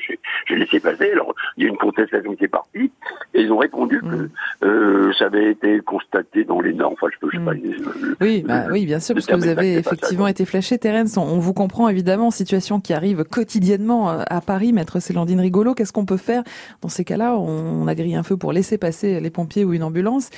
j'ai 0.47 0.55
laissé 0.55 0.79
passer. 0.79 1.11
Alors, 1.13 1.33
il 1.57 1.63
y 1.63 1.67
a 1.67 1.69
une 1.69 1.77
contestation 1.77 2.35
qui 2.35 2.43
est 2.45 2.47
partie. 2.49 2.91
Et 3.33 3.41
ils 3.41 3.51
ont 3.51 3.57
répondu 3.57 4.01
que 4.01 4.65
euh, 4.65 5.11
ça 5.17 5.25
avait 5.25 5.51
été 5.51 5.79
constaté 5.81 6.43
dans 6.43 6.61
les 6.61 6.73
normes. 6.73 6.93
Enfin, 6.93 7.07
je 7.13 7.19
peux, 7.19 7.29
je 7.31 7.37
sais 7.37 7.43
pas. 7.45 7.51
euh, 7.51 8.15
Oui, 8.21 8.43
bah, 8.47 8.65
oui, 8.71 8.85
bien 8.85 8.99
sûr, 8.99 9.15
parce 9.15 9.25
que 9.25 9.35
vous 9.35 9.47
avez 9.47 9.55
pas 9.75 9.79
effectivement 9.79 10.27
été 10.27 10.45
flashé. 10.45 10.77
Terence, 10.77 11.17
on, 11.17 11.21
on 11.23 11.39
vous 11.39 11.53
comprend 11.53 11.87
évidemment, 11.89 12.31
situation 12.31 12.79
qui 12.79 12.93
arrive 12.93 13.23
quotidiennement 13.23 14.09
euh, 14.11 14.23
à 14.27 14.41
Paris, 14.41 14.73
maître 14.73 14.99
Célandine 14.99 15.39
Qu'est-ce 15.75 15.93
qu'on 15.93 16.05
peut 16.05 16.17
faire? 16.17 16.43
Dans 16.81 16.89
ces 16.89 17.03
cas-là 17.03 17.35
on, 17.35 17.83
on 17.83 17.87
a 17.87 17.95
grillé 17.95 18.15
un 18.15 18.23
feu 18.23 18.37
pour 18.37 18.53
laisser 18.53 18.77
passer 18.77 19.19
les 19.19 19.29
pompiers 19.29 19.65
ou 19.65 19.73
une 19.73 19.83
ambulance. 19.83 20.29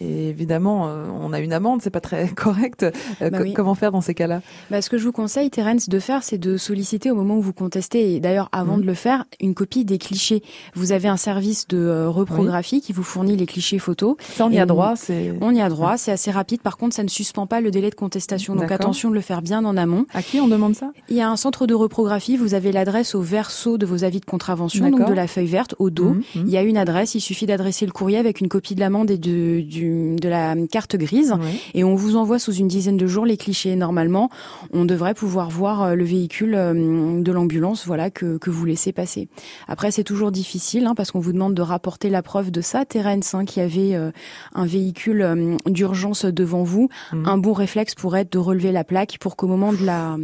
Et 0.00 0.28
évidemment, 0.28 0.88
euh, 0.88 1.06
on 1.20 1.32
a 1.32 1.40
une 1.40 1.52
amende, 1.52 1.80
c'est 1.82 1.90
pas 1.90 2.00
très 2.00 2.28
correct. 2.34 2.82
Euh, 3.22 3.30
Bah 3.30 3.38
oui. 3.42 3.52
Comment 3.54 3.74
faire 3.74 3.92
dans 3.92 4.00
ces 4.00 4.14
cas-là? 4.14 4.42
Bah, 4.70 4.82
ce 4.82 4.90
que 4.90 4.98
je 4.98 5.04
vous 5.04 5.12
conseille, 5.12 5.50
Terence, 5.50 5.88
de 5.88 5.98
faire, 5.98 6.22
c'est 6.24 6.38
de 6.38 6.56
solliciter 6.56 7.10
au 7.10 7.14
moment 7.14 7.36
où 7.36 7.40
vous 7.42 7.52
contestez, 7.52 8.14
et 8.14 8.20
d'ailleurs 8.20 8.48
avant 8.52 8.76
Mhm. 8.76 8.82
de 8.82 8.86
le 8.86 8.94
faire, 8.94 9.24
une 9.40 9.54
copie 9.54 9.84
des 9.84 9.98
clichés. 9.98 10.42
Vous 10.74 10.92
avez 10.92 11.08
un 11.08 11.16
service 11.16 11.68
de 11.68 11.78
euh, 11.78 12.08
reprographie 12.08 12.80
qui 12.80 12.92
vous 12.92 13.02
fournit 13.04 13.36
les 13.36 13.46
clichés 13.46 13.78
photos. 13.78 14.16
Ça, 14.20 14.46
on 14.46 14.50
y 14.50 14.58
a 14.58 14.66
droit, 14.66 14.94
c'est- 14.96 15.32
On 15.40 15.52
y 15.54 15.60
a 15.60 15.68
droit, 15.68 15.96
c'est 15.96 16.12
assez 16.12 16.30
rapide. 16.30 16.60
Par 16.60 16.76
contre, 16.76 16.94
ça 16.96 17.02
ne 17.04 17.08
suspend 17.08 17.46
pas 17.46 17.60
le 17.60 17.70
délai 17.70 17.90
de 17.90 17.94
contestation. 17.94 18.54
Donc 18.56 18.70
attention 18.72 19.10
de 19.10 19.14
le 19.14 19.20
faire 19.20 19.42
bien 19.42 19.64
en 19.64 19.76
amont. 19.76 20.06
À 20.14 20.22
qui 20.22 20.40
on 20.40 20.48
demande 20.48 20.74
ça? 20.74 20.90
Il 21.08 21.16
y 21.16 21.20
a 21.20 21.28
un 21.30 21.36
centre 21.36 21.66
de 21.66 21.74
reprographie. 21.74 22.36
Vous 22.36 22.54
avez 22.54 22.72
l'adresse 22.72 23.14
au 23.14 23.20
verso 23.20 23.78
de 23.78 23.86
vos 23.86 24.02
avis 24.04 24.20
de 24.20 24.24
contravention, 24.24 24.88
donc 24.90 25.06
de 25.08 25.14
la 25.14 25.26
feuille 25.26 25.46
verte, 25.46 25.74
au 25.78 25.90
dos. 25.90 26.14
Mhm. 26.14 26.22
Il 26.34 26.50
y 26.50 26.56
a 26.56 26.62
une 26.62 26.76
adresse. 26.76 27.14
Il 27.14 27.20
suffit 27.20 27.46
d'adresser 27.46 27.86
le 27.86 27.92
courrier 27.92 28.18
avec 28.18 28.40
une 28.40 28.48
copie 28.48 28.74
de 28.74 28.80
l'amende 28.80 29.10
et 29.10 29.18
de, 29.18 29.60
du, 29.60 29.83
de 29.84 30.28
la 30.28 30.54
carte 30.70 30.96
grise. 30.96 31.34
Et 31.74 31.84
on 31.84 31.94
vous 31.94 32.16
envoie 32.16 32.38
sous 32.38 32.52
une 32.54 32.68
dizaine 32.68 32.96
de 32.96 33.06
jours 33.06 33.26
les 33.26 33.36
clichés. 33.36 33.76
Normalement, 33.76 34.30
on 34.72 34.84
devrait 34.84 35.14
pouvoir 35.14 35.50
voir 35.50 35.82
euh, 35.82 35.94
le 35.94 36.04
véhicule 36.04 36.54
euh, 36.54 37.20
de 37.20 37.32
l'ambulance, 37.32 37.86
voilà, 37.86 38.10
que, 38.10 38.38
que 38.38 38.50
vous 38.50 38.64
laissez 38.64 38.92
passer. 38.92 39.28
Après, 39.68 39.90
c'est 39.90 40.04
toujours 40.04 40.30
difficile, 40.32 40.86
hein, 40.86 40.94
parce 40.94 41.10
qu'on 41.10 41.20
vous 41.20 41.32
demande 41.32 41.54
de 41.54 41.62
rapporter 41.62 42.10
la 42.10 42.22
preuve 42.22 42.50
de 42.50 42.60
ça. 42.60 42.84
Terence, 42.84 43.34
hein, 43.34 43.44
qui 43.44 43.60
avait 43.60 43.94
euh, 43.94 44.10
un 44.54 44.66
véhicule 44.66 45.22
euh, 45.22 45.56
d'urgence 45.66 46.24
devant 46.24 46.62
vous, 46.64 46.88
Mhm. 47.12 47.26
un 47.26 47.38
bon 47.38 47.52
réflexe 47.52 47.94
pourrait 47.94 48.22
être 48.22 48.32
de 48.32 48.38
relever 48.38 48.72
la 48.72 48.84
plaque 48.84 49.18
pour 49.20 49.36
qu'au 49.36 49.46
moment 49.46 49.72
de 49.72 49.84
la... 49.84 50.16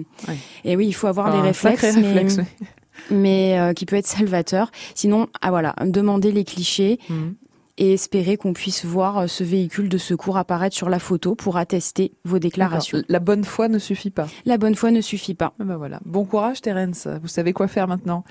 Et 0.64 0.76
oui, 0.76 0.86
il 0.86 0.92
faut 0.92 1.06
avoir 1.06 1.34
les 1.34 1.40
réflexes, 1.40 1.80
sacré 1.82 2.00
mais, 2.00 2.06
réflexe, 2.08 2.36
oui. 2.38 2.66
mais 3.10 3.58
euh, 3.58 3.72
qui 3.72 3.86
peut 3.86 3.96
être 3.96 4.06
salvateur. 4.06 4.70
Sinon, 4.94 5.26
ah 5.42 5.50
voilà, 5.50 5.74
demander 5.84 6.32
les 6.32 6.44
clichés 6.44 6.98
Mhm. 7.08 7.34
Et 7.80 7.94
espérer 7.94 8.36
qu'on 8.36 8.52
puisse 8.52 8.84
voir 8.84 9.18
euh, 9.18 9.26
ce 9.26 9.42
véhicule 9.42 9.88
de 9.88 9.98
secours 9.98 10.36
apparaître 10.36 10.76
sur 10.76 10.90
la 10.90 10.98
photo 10.98 11.34
pour 11.34 11.56
attester 11.56 12.12
vos 12.24 12.38
déclarations. 12.38 13.02
La 13.08 13.18
bonne 13.18 13.42
foi 13.42 13.68
ne 13.68 13.78
suffit 13.78 14.10
pas. 14.10 14.28
La 14.44 14.58
bonne 14.58 14.74
foi 14.74 14.90
ne 14.90 15.00
suffit 15.00 15.34
pas. 15.34 15.54
Ah 15.58 15.64
ben 15.64 15.76
voilà. 15.76 15.98
Bon 16.04 16.24
courage, 16.24 16.60
Terence. 16.60 17.08
Vous 17.22 17.28
savez 17.28 17.52
quoi 17.54 17.66
faire 17.66 17.88
maintenant. 17.88 18.22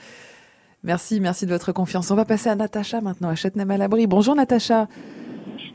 Merci, 0.84 1.20
merci 1.20 1.46
de 1.46 1.52
votre 1.52 1.72
confiance. 1.74 2.10
On 2.12 2.16
va 2.16 2.26
passer 2.26 2.50
à 2.50 2.56
Natacha 2.56 3.02
maintenant, 3.02 3.30
à 3.30 3.36
Châtenay-Malabry. 3.36 4.08
Bonjour 4.08 4.36
Natacha. 4.36 4.88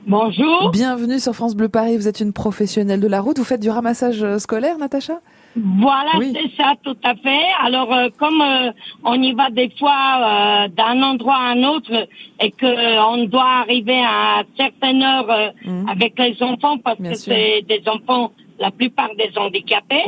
Bonjour. 0.07 0.71
Bienvenue 0.71 1.19
sur 1.19 1.35
France 1.35 1.57
Bleu 1.57 1.69
Paris. 1.69 1.97
Vous 1.97 2.09
êtes 2.09 2.21
une 2.21 2.33
professionnelle 2.33 3.01
de 3.01 3.09
la 3.09 3.21
route. 3.21 3.39
Vous 3.39 3.45
faites 3.45 3.61
du 3.61 3.71
ramassage 3.71 4.23
euh, 4.23 4.39
scolaire, 4.39 4.79
Natacha? 4.79 5.21
Voilà, 5.57 6.13
Oui. 6.19 6.33
c'est 6.35 6.57
ça, 6.61 6.75
tout 6.83 6.97
à 7.05 7.15
fait. 7.15 7.45
Alors, 7.63 7.93
euh, 7.93 8.09
comme 8.19 8.41
euh, 8.43 8.73
on 9.05 9.21
y 9.23 9.33
va 9.33 9.51
des 9.51 9.71
fois 9.79 10.65
euh, 10.65 10.69
d'un 10.69 11.01
endroit 11.03 11.37
à 11.37 11.51
un 11.53 11.63
autre 11.65 12.09
et 12.41 12.51
que 12.51 12.67
euh, 12.67 13.03
on 13.05 13.25
doit 13.27 13.61
arriver 13.63 14.01
à 14.05 14.43
certaines 14.57 15.03
heures 15.03 15.31
euh, 15.31 15.51
avec 15.89 16.19
les 16.19 16.43
enfants 16.43 16.79
parce 16.79 16.99
Bien 17.01 17.13
que 17.13 17.17
c'est 17.17 17.63
des 17.69 17.83
enfants, 17.89 18.33
la 18.59 18.71
plupart 18.71 19.11
des 19.17 19.31
handicapés, 19.39 20.05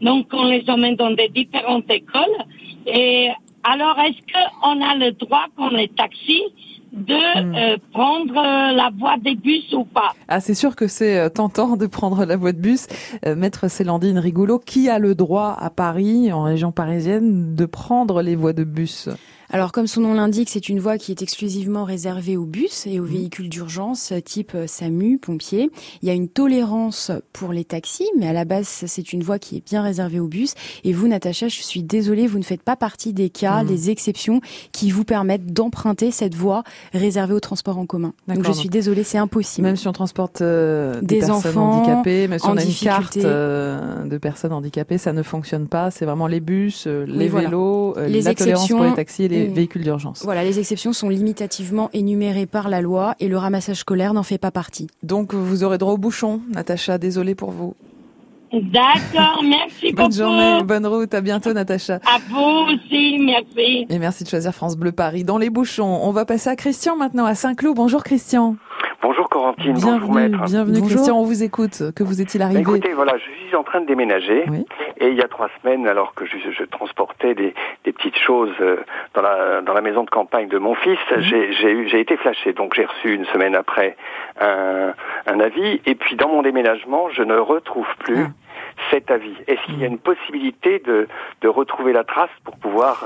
donc 0.00 0.26
on 0.32 0.44
les 0.46 0.68
emmène 0.68 0.96
dans 0.96 1.10
des 1.12 1.28
différentes 1.28 1.90
écoles. 1.90 2.36
Et 2.86 3.28
alors, 3.62 3.96
est-ce 4.00 4.20
qu'on 4.32 4.80
a 4.82 4.94
le 4.96 5.12
droit, 5.12 5.44
quand 5.56 5.70
est 5.72 5.94
taxi, 5.94 6.42
de 6.92 7.74
euh, 7.74 7.76
prendre 7.92 8.36
euh, 8.36 8.72
la 8.72 8.90
voie 8.98 9.16
des 9.18 9.34
bus 9.34 9.72
ou 9.72 9.84
pas. 9.84 10.12
Ah, 10.28 10.40
c'est 10.40 10.54
sûr 10.54 10.76
que 10.76 10.88
c'est 10.88 11.18
euh, 11.18 11.28
tentant 11.28 11.76
de 11.76 11.86
prendre 11.86 12.24
la 12.24 12.36
voie 12.36 12.52
de 12.52 12.60
bus. 12.60 12.86
Euh, 13.26 13.36
Maître 13.36 13.68
Célandine 13.68 14.18
Rigoulot, 14.18 14.58
qui 14.58 14.88
a 14.88 14.98
le 14.98 15.14
droit 15.14 15.56
à 15.58 15.70
Paris, 15.70 16.32
en 16.32 16.42
région 16.42 16.72
parisienne, 16.72 17.54
de 17.54 17.66
prendre 17.66 18.22
les 18.22 18.36
voies 18.36 18.52
de 18.52 18.64
bus? 18.64 19.08
Alors, 19.52 19.72
comme 19.72 19.88
son 19.88 20.02
nom 20.02 20.14
l'indique, 20.14 20.48
c'est 20.48 20.68
une 20.68 20.78
voie 20.78 20.96
qui 20.96 21.10
est 21.10 21.22
exclusivement 21.22 21.82
réservée 21.84 22.36
aux 22.36 22.44
bus 22.44 22.86
et 22.86 23.00
aux 23.00 23.04
véhicules 23.04 23.48
d'urgence 23.48 24.12
type 24.24 24.56
SAMU, 24.66 25.18
pompiers. 25.18 25.70
Il 26.02 26.08
y 26.08 26.10
a 26.10 26.14
une 26.14 26.28
tolérance 26.28 27.10
pour 27.32 27.52
les 27.52 27.64
taxis, 27.64 28.08
mais 28.16 28.28
à 28.28 28.32
la 28.32 28.44
base, 28.44 28.68
c'est 28.68 29.12
une 29.12 29.24
voie 29.24 29.40
qui 29.40 29.56
est 29.56 29.66
bien 29.66 29.82
réservée 29.82 30.20
aux 30.20 30.28
bus. 30.28 30.54
Et 30.84 30.92
vous, 30.92 31.08
Natacha, 31.08 31.48
je 31.48 31.62
suis 31.62 31.82
désolée, 31.82 32.28
vous 32.28 32.38
ne 32.38 32.44
faites 32.44 32.62
pas 32.62 32.76
partie 32.76 33.12
des 33.12 33.28
cas, 33.28 33.64
Mhm. 33.64 33.68
les 33.68 33.90
exceptions 33.90 34.40
qui 34.70 34.92
vous 34.92 35.02
permettent 35.04 35.52
d'emprunter 35.52 36.12
cette 36.12 36.36
voie 36.36 36.62
réservée 36.92 37.34
au 37.34 37.40
transport 37.40 37.76
en 37.76 37.86
commun. 37.86 38.12
Donc, 38.28 38.46
je 38.46 38.52
suis 38.52 38.68
désolée, 38.68 39.02
c'est 39.02 39.18
impossible. 39.18 39.66
Même 39.66 39.74
si 39.76 39.88
on 39.88 39.92
transporte 39.92 40.42
euh, 40.42 41.00
des, 41.00 41.20
Des 41.22 41.30
enfants 41.30 41.72
handicapées, 41.72 42.28
même 42.28 42.38
si 42.38 42.46
en 42.46 42.52
on 42.54 42.56
a 42.56 42.62
une 42.62 42.72
carte 42.72 43.14
difficulté. 43.14 43.22
euh, 43.24 44.04
de 44.04 44.16
personnes 44.16 44.52
handicapées, 44.52 44.96
ça 44.98 45.12
ne 45.12 45.24
fonctionne 45.24 45.66
pas. 45.66 45.90
C'est 45.90 46.04
vraiment 46.04 46.28
les 46.28 46.38
bus, 46.40 46.84
euh, 46.86 47.04
les 47.04 47.26
vélos, 47.26 47.96
Les 48.06 48.22
la 48.22 48.34
tolérance 48.36 48.68
pour 48.68 48.84
les 48.84 48.94
taxis 48.94 49.24
et 49.24 49.28
les 49.28 49.39
mm. 49.48 49.54
véhicules 49.54 49.82
d'urgence. 49.82 50.22
Voilà, 50.24 50.44
les 50.44 50.58
exceptions 50.58 50.92
sont 50.92 51.08
limitativement 51.08 51.90
énumérées 51.92 52.46
par 52.46 52.68
la 52.68 52.80
loi 52.80 53.14
et 53.20 53.28
le 53.28 53.38
ramassage 53.38 53.78
scolaire 53.78 54.14
n'en 54.14 54.22
fait 54.22 54.38
pas 54.38 54.50
partie. 54.50 54.88
Donc 55.02 55.34
vous 55.34 55.64
aurez 55.64 55.78
droit 55.78 55.92
au 55.92 55.98
bouchon, 55.98 56.40
Natacha. 56.52 56.98
Désolée 56.98 57.34
pour 57.34 57.50
vous. 57.50 57.74
D'accord, 58.52 59.42
merci 59.44 59.92
Bonne 59.92 60.06
beaucoup. 60.06 60.16
journée, 60.16 60.62
bonne 60.64 60.86
route. 60.86 61.14
À 61.14 61.20
bientôt, 61.20 61.52
Natacha. 61.52 62.00
À 62.06 62.18
vous 62.28 62.74
aussi, 62.74 63.18
merci. 63.20 63.86
Et 63.88 63.98
merci 63.98 64.24
de 64.24 64.28
choisir 64.28 64.52
France 64.52 64.76
Bleu 64.76 64.92
Paris 64.92 65.24
dans 65.24 65.38
les 65.38 65.50
bouchons. 65.50 66.00
On 66.02 66.10
va 66.10 66.24
passer 66.24 66.50
à 66.50 66.56
Christian 66.56 66.96
maintenant 66.96 67.26
à 67.26 67.34
Saint-Cloud. 67.34 67.76
Bonjour 67.76 68.02
Christian. 68.02 68.56
Bonjour 69.02 69.28
Corentine, 69.30 69.72
bonjour 69.72 70.10
Bienvenue, 70.10 70.30
maître. 70.36 70.44
bienvenue 70.44 70.80
Christian. 70.82 71.16
On 71.18 71.24
vous 71.24 71.42
écoute. 71.42 71.82
Que 71.96 72.02
vous 72.02 72.20
est-il 72.20 72.42
arrivé 72.42 72.60
Écoutez, 72.60 72.92
voilà, 72.92 73.16
je 73.16 73.46
suis 73.46 73.56
en 73.56 73.62
train 73.62 73.80
de 73.80 73.86
déménager 73.86 74.44
et 74.98 75.08
il 75.08 75.14
y 75.14 75.22
a 75.22 75.28
trois 75.28 75.48
semaines, 75.62 75.86
alors 75.88 76.12
que 76.14 76.26
je, 76.26 76.36
je 76.36 76.64
transportais 76.64 77.34
des, 77.34 77.54
des 77.84 77.92
petites 77.92 78.18
choses 78.18 78.52
euh, 78.60 78.76
dans 79.14 79.22
la, 79.22 79.62
dans 79.62 79.72
la 79.72 79.80
maison 79.80 80.04
de 80.04 80.10
campagne 80.10 80.48
de 80.48 80.58
mon 80.58 80.74
fils, 80.74 80.98
j'ai- 81.18 81.50
j'ai 81.52 81.72
eu- 81.72 81.88
j'ai 81.88 82.00
été 82.00 82.16
flashé. 82.18 82.52
Donc 82.52 82.74
j'ai 82.74 82.84
reçu 82.84 83.14
une 83.14 83.24
semaine 83.26 83.54
après 83.56 83.96
un, 84.38 84.92
un 85.26 85.40
avis 85.40 85.80
et 85.86 85.94
puis 85.94 86.16
dans 86.16 86.28
mon 86.28 86.42
déménagement, 86.42 87.08
je 87.10 87.22
ne 87.22 87.36
retrouve 87.36 87.86
plus 88.00 88.26
cet 88.90 89.10
avis 89.10 89.34
Est-ce 89.46 89.64
qu'il 89.66 89.78
y 89.78 89.84
a 89.84 89.86
une 89.86 89.98
possibilité 89.98 90.80
de, 90.80 91.08
de 91.40 91.48
retrouver 91.48 91.92
la 91.92 92.04
trace 92.04 92.30
pour 92.44 92.56
pouvoir 92.56 93.04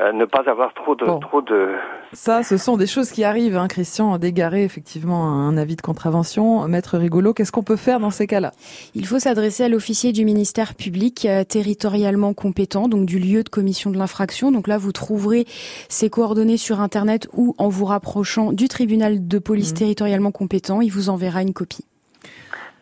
euh, 0.00 0.12
ne 0.12 0.26
pas 0.26 0.44
avoir 0.46 0.74
trop 0.74 0.94
de, 0.94 1.04
trop 1.20 1.42
de. 1.42 1.74
Ça, 2.12 2.44
ce 2.44 2.56
sont 2.56 2.76
des 2.76 2.86
choses 2.86 3.10
qui 3.10 3.24
arrivent, 3.24 3.56
hein, 3.56 3.66
Christian, 3.66 4.16
d'égarer 4.18 4.62
effectivement 4.62 5.26
un 5.26 5.56
avis 5.56 5.74
de 5.74 5.82
contravention. 5.82 6.68
Maître 6.68 6.98
Rigolo, 6.98 7.34
qu'est-ce 7.34 7.50
qu'on 7.50 7.64
peut 7.64 7.76
faire 7.76 7.98
dans 7.98 8.10
ces 8.10 8.28
cas-là? 8.28 8.52
Il 8.94 9.06
faut 9.06 9.18
s'adresser 9.18 9.64
à 9.64 9.68
l'officier 9.68 10.12
du 10.12 10.24
ministère 10.24 10.76
public 10.76 11.26
euh, 11.26 11.42
territorialement 11.42 12.32
compétent, 12.32 12.86
donc 12.86 13.06
du 13.06 13.18
lieu 13.18 13.42
de 13.42 13.48
commission 13.48 13.90
de 13.90 13.98
l'infraction. 13.98 14.52
Donc 14.52 14.68
là, 14.68 14.78
vous 14.78 14.92
trouverez 14.92 15.46
ces 15.88 16.10
coordonnées 16.10 16.58
sur 16.58 16.80
Internet 16.80 17.26
ou 17.32 17.56
en 17.58 17.68
vous 17.68 17.84
rapprochant 17.84 18.52
du 18.52 18.68
tribunal 18.68 19.26
de 19.26 19.38
police 19.40 19.72
mmh. 19.72 19.78
territorialement 19.78 20.30
compétent. 20.30 20.80
Il 20.80 20.90
vous 20.90 21.08
enverra 21.08 21.42
une 21.42 21.52
copie. 21.52 21.84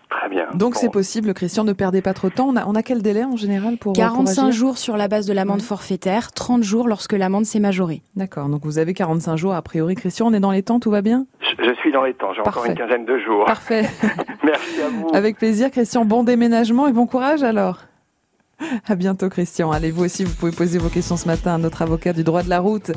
Très 0.08 0.28
bien. 0.28 0.46
Donc 0.54 0.76
c'est 0.76 0.90
possible, 0.90 1.34
Christian, 1.34 1.64
ne 1.64 1.72
perdez 1.72 2.00
pas 2.00 2.14
trop 2.14 2.28
de 2.28 2.34
temps. 2.34 2.46
On 2.48 2.56
a, 2.56 2.64
on 2.66 2.74
a 2.74 2.82
quel 2.82 3.02
délai 3.02 3.24
en 3.24 3.36
général 3.36 3.76
pour 3.76 3.92
45 3.92 4.50
jours 4.52 4.78
sur 4.78 4.96
la 4.96 5.08
base 5.08 5.26
de 5.26 5.32
l'amende 5.32 5.62
forfaitaire, 5.62 6.32
30 6.32 6.62
jours 6.62 6.86
lorsque 6.86 7.12
l'amende 7.12 7.44
s'est 7.44 7.58
majorée. 7.58 8.02
D'accord, 8.14 8.48
donc 8.48 8.64
vous 8.64 8.78
avez 8.78 8.94
45 8.94 9.36
jours 9.36 9.54
a 9.54 9.62
priori. 9.62 9.96
Christian, 9.96 10.28
on 10.28 10.32
est 10.32 10.40
dans 10.40 10.52
les 10.52 10.62
temps, 10.62 10.78
tout 10.78 10.90
va 10.90 11.02
bien? 11.02 11.26
Je, 11.58 11.74
suis 11.74 11.90
dans 11.90 12.04
les 12.04 12.14
temps, 12.14 12.32
j'ai 12.34 12.40
encore 12.40 12.64
une 12.66 12.74
quinzaine 12.74 13.04
de 13.04 13.18
jours. 13.18 13.46
Parfait. 13.46 13.82
Merci 14.44 14.82
à 14.82 14.88
vous. 14.88 15.10
Avec 15.12 15.38
plaisir, 15.38 15.70
Christian. 15.70 16.04
Bon 16.04 16.22
déménagement 16.22 16.86
et 16.86 16.92
bon 16.92 17.06
courage 17.06 17.42
alors. 17.42 17.85
À 18.88 18.94
bientôt 18.94 19.28
Christian. 19.28 19.70
Allez 19.70 19.90
vous 19.90 20.04
aussi 20.04 20.24
vous 20.24 20.34
pouvez 20.34 20.52
poser 20.52 20.78
vos 20.78 20.88
questions 20.88 21.16
ce 21.16 21.26
matin 21.26 21.54
à 21.54 21.58
notre 21.58 21.82
avocat 21.82 22.12
du 22.12 22.24
droit 22.24 22.42
de 22.42 22.48
la 22.48 22.60
route 22.60 22.90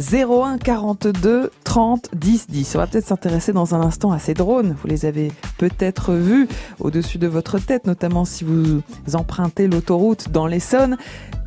01 0.00 0.58
42 0.58 1.50
30 1.64 2.10
10 2.14 2.46
10. 2.48 2.74
On 2.74 2.78
va 2.78 2.86
peut-être 2.86 3.06
s'intéresser 3.06 3.52
dans 3.52 3.74
un 3.74 3.80
instant 3.80 4.12
à 4.12 4.18
ces 4.18 4.34
drones. 4.34 4.76
Vous 4.80 4.88
les 4.88 5.06
avez 5.06 5.32
peut-être 5.58 6.12
vus 6.12 6.48
au-dessus 6.80 7.18
de 7.18 7.26
votre 7.26 7.58
tête, 7.58 7.86
notamment 7.86 8.24
si 8.24 8.44
vous 8.44 8.82
empruntez 9.14 9.68
l'autoroute 9.68 10.30
dans 10.30 10.46
l'Essonne. 10.46 10.96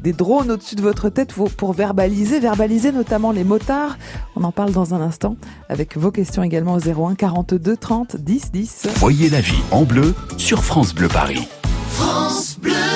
Des 0.01 0.13
drones 0.13 0.49
au-dessus 0.49 0.75
de 0.75 0.81
votre 0.81 1.09
tête 1.09 1.33
pour 1.33 1.73
verbaliser, 1.73 2.39
verbaliser 2.39 2.91
notamment 2.91 3.31
les 3.31 3.43
motards. 3.43 3.97
On 4.35 4.43
en 4.45 4.51
parle 4.53 4.71
dans 4.71 4.93
un 4.93 5.01
instant 5.01 5.35
avec 5.67 5.97
vos 5.97 6.11
questions 6.11 6.41
également 6.41 6.75
au 6.75 6.79
01 6.79 7.15
42 7.15 7.75
30 7.75 8.15
10 8.15 8.51
10. 8.51 8.87
Voyez 8.95 9.29
la 9.29 9.41
vie 9.41 9.61
en 9.71 9.83
bleu 9.83 10.15
sur 10.37 10.63
France 10.63 10.95
Bleu 10.95 11.09
Paris. 11.09 11.47
France 11.89 12.57
Bleu 12.59 12.88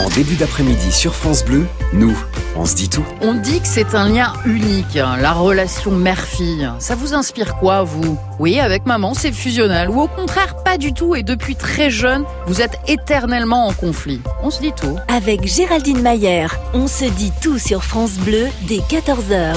en 0.00 0.08
début 0.08 0.36
d'après-midi 0.36 0.92
sur 0.92 1.14
France 1.14 1.44
Bleu, 1.44 1.66
nous, 1.92 2.16
on 2.56 2.64
se 2.64 2.74
dit 2.74 2.88
tout. 2.88 3.04
On 3.20 3.34
dit 3.34 3.60
que 3.60 3.66
c'est 3.66 3.94
un 3.94 4.08
lien 4.08 4.32
unique, 4.46 4.96
hein, 4.96 5.16
la 5.20 5.32
relation 5.32 5.90
mère-fille. 5.90 6.70
Ça 6.78 6.94
vous 6.94 7.12
inspire 7.14 7.56
quoi, 7.56 7.82
vous? 7.82 8.18
Oui, 8.38 8.58
avec 8.60 8.86
maman, 8.86 9.14
c'est 9.14 9.32
fusionnel. 9.32 9.90
Ou 9.90 10.00
au 10.00 10.08
contraire, 10.08 10.56
pas 10.64 10.78
du 10.78 10.94
tout. 10.94 11.14
Et 11.14 11.22
depuis 11.22 11.54
très 11.54 11.90
jeune, 11.90 12.24
vous 12.46 12.62
êtes 12.62 12.78
éternellement 12.88 13.66
en 13.66 13.72
conflit. 13.72 14.20
On 14.42 14.50
se 14.50 14.60
dit 14.60 14.72
tout. 14.72 14.96
Avec 15.08 15.46
Géraldine 15.46 16.00
Mayer, 16.00 16.46
on 16.72 16.86
se 16.86 17.04
dit 17.04 17.32
tout 17.42 17.58
sur 17.58 17.84
France 17.84 18.12
Bleu 18.12 18.48
dès 18.62 18.78
14h. 18.78 19.56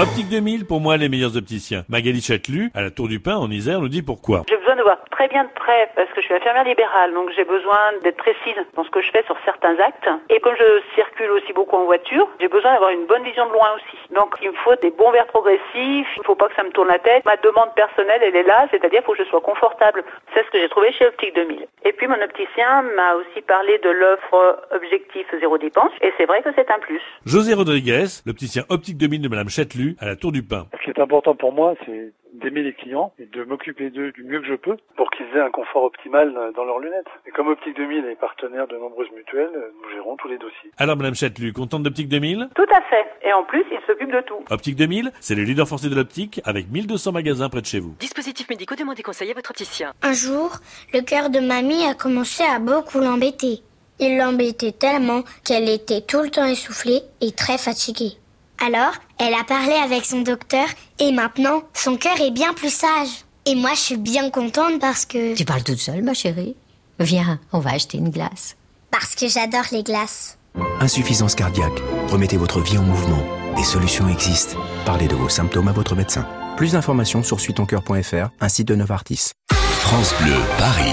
Optique 0.00 0.28
2000, 0.28 0.64
pour 0.64 0.80
moi, 0.80 0.96
les 0.96 1.08
meilleurs 1.08 1.36
opticiens. 1.36 1.82
Magali 1.88 2.20
Châtelu, 2.20 2.70
à 2.72 2.82
la 2.82 2.92
Tour 2.92 3.08
du 3.08 3.18
Pin, 3.18 3.34
en 3.34 3.50
Isère, 3.50 3.80
nous 3.80 3.88
dit 3.88 4.02
pourquoi. 4.02 4.44
J'ai 4.48 4.56
besoin 4.56 4.76
de 4.76 4.82
voir 4.82 4.98
très 5.10 5.26
bien 5.26 5.42
de 5.42 5.50
près, 5.50 5.90
parce 5.96 6.08
que 6.10 6.20
je 6.20 6.26
suis 6.26 6.34
infirmière 6.34 6.62
libérale, 6.62 7.12
donc 7.14 7.30
j'ai 7.34 7.42
besoin 7.42 7.76
d'être 8.04 8.16
précise 8.16 8.54
dans 8.76 8.84
ce 8.84 8.90
que 8.90 9.02
je 9.02 9.10
fais 9.10 9.24
sur 9.24 9.34
certains 9.44 9.74
actes. 9.80 10.08
Et 10.30 10.38
comme 10.38 10.54
je 10.56 10.80
circule 10.94 11.32
aussi 11.32 11.52
beaucoup 11.52 11.74
en 11.74 11.84
voiture, 11.84 12.28
j'ai 12.38 12.46
besoin 12.46 12.74
d'avoir 12.74 12.90
une 12.90 13.06
bonne 13.06 13.24
vision 13.24 13.44
de 13.48 13.52
loin 13.52 13.74
aussi. 13.74 13.98
Donc 14.14 14.36
il 14.40 14.50
me 14.50 14.56
faut 14.62 14.76
des 14.76 14.92
bons 14.92 15.10
verres 15.10 15.26
progressifs, 15.26 15.66
il 15.74 16.20
ne 16.20 16.24
faut 16.24 16.36
pas 16.36 16.46
que 16.46 16.54
ça 16.54 16.62
me 16.62 16.70
tourne 16.70 16.86
la 16.86 17.00
tête. 17.00 17.24
Ma 17.24 17.36
demande 17.36 17.74
personnelle, 17.74 18.22
elle 18.22 18.36
est 18.36 18.46
là, 18.46 18.68
c'est-à-dire 18.70 19.02
faut 19.02 19.14
que 19.14 19.24
je 19.24 19.28
sois 19.28 19.40
confortable. 19.40 20.04
C'est 20.32 20.46
ce 20.46 20.50
que 20.52 20.60
j'ai 20.60 20.68
trouvé 20.68 20.92
chez 20.92 21.08
Optique 21.08 21.34
2000. 21.34 21.66
Et 21.84 21.92
puis 21.92 22.06
mon 22.06 22.22
opticien 22.22 22.82
m'a 22.94 23.14
aussi 23.18 23.42
parlé 23.42 23.78
de 23.82 23.90
l'offre 23.90 24.62
objectif 24.70 25.26
zéro 25.40 25.58
dépense, 25.58 25.90
et 26.02 26.12
c'est 26.18 26.26
vrai 26.26 26.40
que 26.42 26.50
c'est 26.54 26.70
un 26.70 26.78
plus. 26.78 27.02
José 27.26 27.54
Rodriguez, 27.54 28.06
l'opticien 28.26 28.62
Optique 28.68 28.96
2000 28.96 29.22
de 29.22 29.28
Madame 29.28 29.48
Châtelu, 29.48 29.87
à 29.98 30.06
la 30.06 30.16
Tour 30.16 30.32
du 30.32 30.42
Pin. 30.42 30.66
Ce 30.78 30.84
qui 30.84 30.90
est 30.90 31.00
important 31.00 31.34
pour 31.34 31.52
moi, 31.52 31.74
c'est 31.86 32.12
d'aimer 32.34 32.62
les 32.62 32.72
clients 32.72 33.12
et 33.18 33.26
de 33.26 33.44
m'occuper 33.44 33.90
d'eux 33.90 34.12
du 34.12 34.22
mieux 34.22 34.40
que 34.40 34.46
je 34.46 34.54
peux 34.54 34.76
pour 34.96 35.10
qu'ils 35.10 35.26
aient 35.34 35.40
un 35.40 35.50
confort 35.50 35.84
optimal 35.84 36.34
dans 36.54 36.64
leurs 36.64 36.78
lunettes. 36.78 37.06
Et 37.26 37.30
comme 37.30 37.48
Optique 37.48 37.76
2000 37.76 38.04
est 38.06 38.20
partenaire 38.20 38.66
de 38.66 38.76
nombreuses 38.76 39.10
mutuelles, 39.14 39.50
nous 39.82 39.90
gérons 39.90 40.16
tous 40.16 40.28
les 40.28 40.38
dossiers. 40.38 40.70
Alors 40.76 40.96
Madame 40.96 41.14
Châtelu, 41.14 41.52
contente 41.52 41.82
d'Optique 41.82 42.08
2000 42.08 42.48
Tout 42.54 42.62
à 42.70 42.80
fait. 42.82 43.06
Et 43.26 43.32
en 43.32 43.44
plus, 43.44 43.64
il 43.70 43.78
s'occupe 43.86 44.12
de 44.12 44.20
tout. 44.20 44.44
Optique 44.50 44.76
2000, 44.76 45.10
c'est 45.20 45.34
le 45.34 45.42
leader 45.42 45.66
forcé 45.66 45.88
de 45.88 45.94
l'optique 45.94 46.40
avec 46.44 46.70
1200 46.70 47.12
magasins 47.12 47.48
près 47.48 47.60
de 47.60 47.66
chez 47.66 47.80
vous. 47.80 47.94
Dispositif 47.98 48.48
médicaux, 48.48 48.74
demandez 48.74 49.02
conseil 49.02 49.30
à 49.30 49.34
votre 49.34 49.50
opticien. 49.50 49.92
Un 50.02 50.12
jour, 50.12 50.58
le 50.92 51.00
cœur 51.00 51.30
de 51.30 51.40
mamie 51.40 51.84
a 51.84 51.94
commencé 51.94 52.44
à 52.44 52.58
beaucoup 52.58 53.00
l'embêter. 53.00 53.62
Il 54.00 54.16
l'embêtait 54.16 54.72
tellement 54.72 55.22
qu'elle 55.44 55.68
était 55.68 56.02
tout 56.02 56.22
le 56.22 56.30
temps 56.30 56.46
essoufflée 56.46 57.00
et 57.20 57.32
très 57.32 57.58
fatiguée. 57.58 58.16
Alors, 58.64 58.92
elle 59.18 59.34
a 59.34 59.44
parlé 59.44 59.72
avec 59.72 60.04
son 60.04 60.22
docteur 60.22 60.66
et 60.98 61.12
maintenant, 61.12 61.62
son 61.74 61.96
cœur 61.96 62.20
est 62.20 62.30
bien 62.30 62.52
plus 62.54 62.72
sage. 62.72 63.24
Et 63.46 63.54
moi, 63.54 63.70
je 63.74 63.80
suis 63.80 63.96
bien 63.96 64.30
contente 64.30 64.80
parce 64.80 65.06
que... 65.06 65.34
Tu 65.34 65.44
parles 65.44 65.62
toute 65.62 65.78
seule, 65.78 66.02
ma 66.02 66.14
chérie 66.14 66.56
Viens, 66.98 67.38
on 67.52 67.60
va 67.60 67.70
acheter 67.70 67.98
une 67.98 68.10
glace. 68.10 68.56
Parce 68.90 69.14
que 69.14 69.28
j'adore 69.28 69.64
les 69.70 69.82
glaces. 69.82 70.38
Insuffisance 70.80 71.34
cardiaque. 71.34 71.80
Remettez 72.08 72.36
votre 72.36 72.60
vie 72.60 72.78
en 72.78 72.82
mouvement. 72.82 73.22
Des 73.56 73.62
solutions 73.64 74.08
existent. 74.08 74.58
Parlez 74.84 75.06
de 75.08 75.14
vos 75.14 75.28
symptômes 75.28 75.68
à 75.68 75.72
votre 75.72 75.94
médecin. 75.94 76.26
Plus 76.56 76.72
d'informations 76.72 77.22
sur 77.22 77.38
suitoncoeur.fr, 77.38 78.30
un 78.40 78.48
site 78.48 78.68
de 78.68 78.74
Novartis. 78.74 79.30
France 79.52 80.12
Bleu, 80.20 80.34
Paris. 80.58 80.92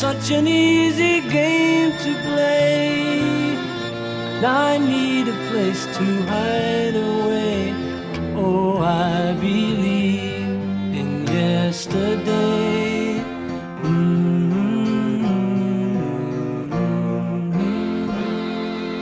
Such 0.00 0.30
an 0.30 0.48
easy 0.48 1.20
game 1.28 1.92
to 1.98 2.14
play. 2.24 3.54
I 4.42 4.78
need 4.78 5.28
a 5.28 5.36
place 5.50 5.84
to 5.96 6.04
hide 6.32 6.96
away. 6.96 7.74
Oh, 8.34 8.78
I 8.78 9.34
believe 9.34 10.48
in 11.00 11.26
yesterday. 11.26 13.20
Mm-hmm. 13.82 14.70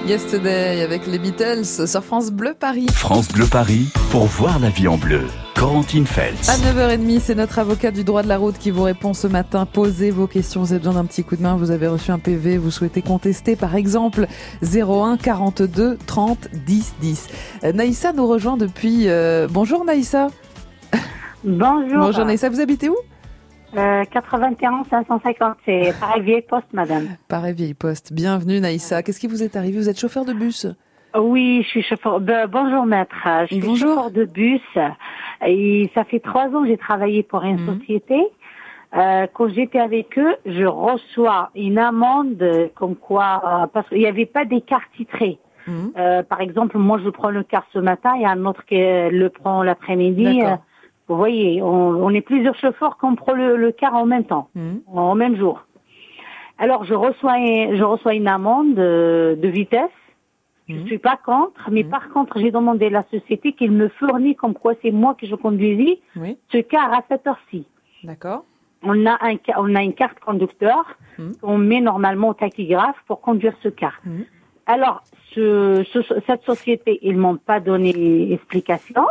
Yesterday 0.09 0.83
avec 0.83 1.07
les 1.07 1.21
Beatles 1.21 1.65
sur 1.65 2.03
France 2.03 2.33
Bleu 2.33 2.55
Paris. 2.59 2.87
France 2.93 3.29
Bleu 3.29 3.47
Paris 3.47 3.87
pour 4.11 4.27
voir 4.27 4.59
la 4.59 4.71
vie 4.71 4.89
en 4.89 4.97
bleu. 4.97 5.29
Corentine 5.59 6.07
Feltz. 6.07 6.49
À 6.49 6.53
9h30, 6.55 7.19
c'est 7.19 7.35
notre 7.35 7.59
avocat 7.59 7.91
du 7.91 8.05
droit 8.05 8.23
de 8.23 8.29
la 8.29 8.39
route 8.39 8.57
qui 8.59 8.71
vous 8.71 8.85
répond 8.85 9.13
ce 9.13 9.27
matin. 9.27 9.67
Posez 9.67 10.13
vos 10.13 10.29
questions, 10.29 10.61
vous 10.61 10.73
avez 10.73 10.79
besoin 10.79 10.95
d'un 10.95 11.05
petit 11.05 11.25
coup 11.25 11.35
de 11.35 11.43
main, 11.43 11.57
vous 11.57 11.73
avez 11.73 11.89
reçu 11.89 12.13
un 12.13 12.21
PV, 12.21 12.59
vous 12.59 12.71
souhaitez 12.71 13.03
contester 13.03 13.57
par 13.57 13.75
exemple 13.75 14.27
01 14.63 15.17
42 15.17 15.99
30 16.07 16.49
10 16.65 16.95
10. 17.01 17.29
Naïssa 17.75 18.13
nous 18.13 18.29
rejoint 18.29 18.57
depuis... 18.57 19.09
Euh... 19.09 19.49
Bonjour 19.51 19.85
Naïssa. 19.85 20.29
Bonjour. 21.43 21.99
Bonjour 21.99 22.25
Naïssa, 22.25 22.51
vous 22.51 22.61
habitez 22.61 22.89
où? 22.89 22.97
Euh, 23.77 24.05
81 24.05 24.85
550, 24.89 25.57
c'est 25.67 25.93
Paris 25.99 26.21
Vieille 26.23 26.43
Poste, 26.49 26.73
madame. 26.73 27.09
Paris 27.27 27.53
Vieille 27.53 27.75
Poste. 27.75 28.13
Bienvenue, 28.13 28.61
Naïssa. 28.61 29.03
Qu'est-ce 29.03 29.19
qui 29.19 29.27
vous 29.27 29.43
est 29.43 29.57
arrivé? 29.57 29.79
Vous 29.79 29.89
êtes 29.89 29.99
chauffeur 29.99 30.25
de 30.25 30.33
bus? 30.33 30.69
Oui, 31.17 31.63
je 31.63 31.69
suis 31.69 31.83
chauffeur. 31.83 32.21
Ben, 32.21 32.47
bonjour, 32.47 32.85
maître. 32.85 33.15
Je 33.43 33.47
suis 33.47 33.61
bonjour. 33.61 33.89
chauffeur 33.95 34.11
de 34.11 34.25
bus. 34.25 34.61
Et 35.47 35.91
ça 35.95 36.05
fait 36.05 36.21
trois 36.21 36.47
ans 36.49 36.63
que 36.63 36.69
j'ai 36.69 36.77
travaillé 36.77 37.23
pour 37.23 37.43
une 37.43 37.59
Mhm. 37.61 37.79
société. 37.81 38.21
Euh, 38.97 39.27
quand 39.33 39.49
j'étais 39.49 39.81
avec 39.81 40.19
eux, 40.19 40.37
je 40.47 40.65
reçois 40.65 41.51
une 41.55 41.79
amende 41.79 42.43
comme 42.75 42.95
quoi, 42.97 43.43
euh, 43.45 43.67
parce 43.67 43.89
qu'il 43.89 43.99
n'y 43.99 44.07
avait 44.07 44.27
pas 44.27 44.45
des 44.45 44.61
cartes 44.61 44.89
titrées. 44.97 45.39
Mhm. 45.67 45.93
Euh, 45.99 46.23
par 46.23 46.41
exemple, 46.41 46.79
moi 46.79 46.99
je 47.05 47.11
prends 47.11 47.29
le 47.31 47.43
car 47.43 47.65
ce 47.73 47.79
matin, 47.79 48.13
il 48.17 48.23
y 48.23 48.25
a 48.25 48.31
un 48.31 48.45
autre 48.47 48.65
qui 48.65 48.81
euh, 48.83 49.11
le 49.11 49.29
prend 49.29 49.63
l'après-midi. 49.63 50.43
Euh, 50.45 50.57
Vous 51.09 51.17
voyez, 51.17 51.63
on, 51.63 52.05
on 52.05 52.11
est 52.11 52.21
plusieurs 52.21 52.55
chauffeurs 52.57 52.99
qui 52.99 53.15
prend 53.17 53.33
le, 53.33 53.57
le 53.57 53.73
car 53.73 53.95
en 53.95 54.05
même 54.05 54.25
temps, 54.25 54.49
Mhm. 54.55 54.81
en 54.95 55.15
même 55.15 55.37
jour. 55.37 55.65
Alors 56.59 56.85
je 56.85 56.93
reçois, 56.95 57.37
je 57.73 57.83
reçois 57.83 58.15
une 58.15 58.29
amende 58.29 58.75
de, 58.75 59.39
de 59.41 59.49
vitesse. 59.49 59.91
Je 60.69 60.75
Mhm. 60.75 60.87
suis 60.87 60.99
pas 60.99 61.17
contre, 61.25 61.71
mais 61.71 61.83
par 61.85 62.11
contre 62.11 62.39
j'ai 62.39 62.51
demandé 62.51 62.87
à 62.87 62.91
la 62.91 63.05
société 63.11 63.53
qu'il 63.53 63.71
me 63.73 63.89
fournit 63.89 64.35
comme 64.37 64.55
quoi 64.55 64.75
c'est 64.83 64.91
moi 64.91 65.15
que 65.15 65.27
je 65.27 65.35
conduisis 65.35 65.97
Oui. 66.17 66.37
ce 66.53 66.59
car 66.59 66.93
à 66.93 67.03
cette 67.09 67.27
heure-ci. 67.27 67.67
D'accord. 68.05 68.45
On 68.83 69.07
a 69.07 69.17
un, 69.27 69.37
on 69.57 69.75
a 69.75 69.83
une 69.83 69.95
carte 69.95 70.21
conducteur 70.21 70.97
Mhm. 71.19 71.33
qu'on 71.41 71.59
met 71.59 71.81
normalement 71.81 72.29
au 72.29 72.35
tachygraphe 72.35 72.97
pour 73.07 73.21
conduire 73.21 73.55
ce 73.63 73.69
car. 73.69 74.01
Alors, 74.67 75.03
ce, 75.35 75.83
ce- 75.93 76.21
cette 76.27 76.43
société, 76.43 76.99
ils 77.03 77.17
m'ont 77.17 77.39
pas 77.39 77.59
donné 77.61 78.33
explication. 78.33 79.07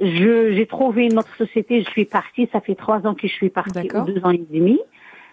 Je, 0.00 0.52
j'ai 0.52 0.66
trouvé 0.66 1.04
une 1.06 1.18
autre 1.18 1.34
société, 1.36 1.82
je 1.82 1.90
suis 1.90 2.04
partie, 2.06 2.48
ça 2.52 2.60
fait 2.60 2.74
trois 2.74 3.06
ans 3.06 3.14
que 3.14 3.28
je 3.28 3.32
suis 3.32 3.50
partie, 3.50 3.88
ou 3.94 4.04
deux 4.04 4.24
ans 4.24 4.30
et 4.30 4.38
demi. 4.38 4.80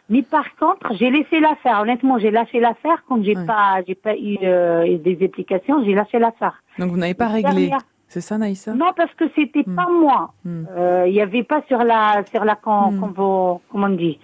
Mais 0.09 0.21
par 0.21 0.55
contre, 0.55 0.93
j'ai 0.93 1.11
laissé 1.11 1.39
l'affaire. 1.39 1.81
Honnêtement, 1.81 2.17
j'ai 2.17 2.31
lâché 2.31 2.59
l'affaire 2.59 3.03
quand 3.07 3.21
j'ai 3.23 3.35
pas, 3.35 3.81
j'ai 3.87 3.95
pas 3.95 4.15
eu 4.15 4.37
euh, 4.43 4.97
des 4.99 5.17
explications, 5.21 5.83
j'ai 5.83 5.93
lâché 5.93 6.17
l'affaire. 6.19 6.61
Donc 6.79 6.91
vous 6.91 6.97
n'avez 6.97 7.13
pas 7.13 7.27
réglé. 7.27 7.71
C'est 8.07 8.21
ça, 8.21 8.37
Naïssa? 8.37 8.73
Non, 8.73 8.91
parce 8.95 9.13
que 9.15 9.25
c'était 9.35 9.63
Hmm. 9.67 9.75
pas 9.75 9.87
moi. 9.89 10.33
Euh, 10.45 11.05
Il 11.07 11.13
y 11.13 11.19
avait 11.21 11.43
pas 11.43 11.61
sur 11.67 11.79
la, 11.83 12.23
sur 12.31 12.45
la, 12.45 12.55
con- 12.55 12.91
Hmm. 12.91 13.03
convo- 13.03 13.59
comment 13.69 13.87
on 13.87 13.95
dit, 13.97 14.17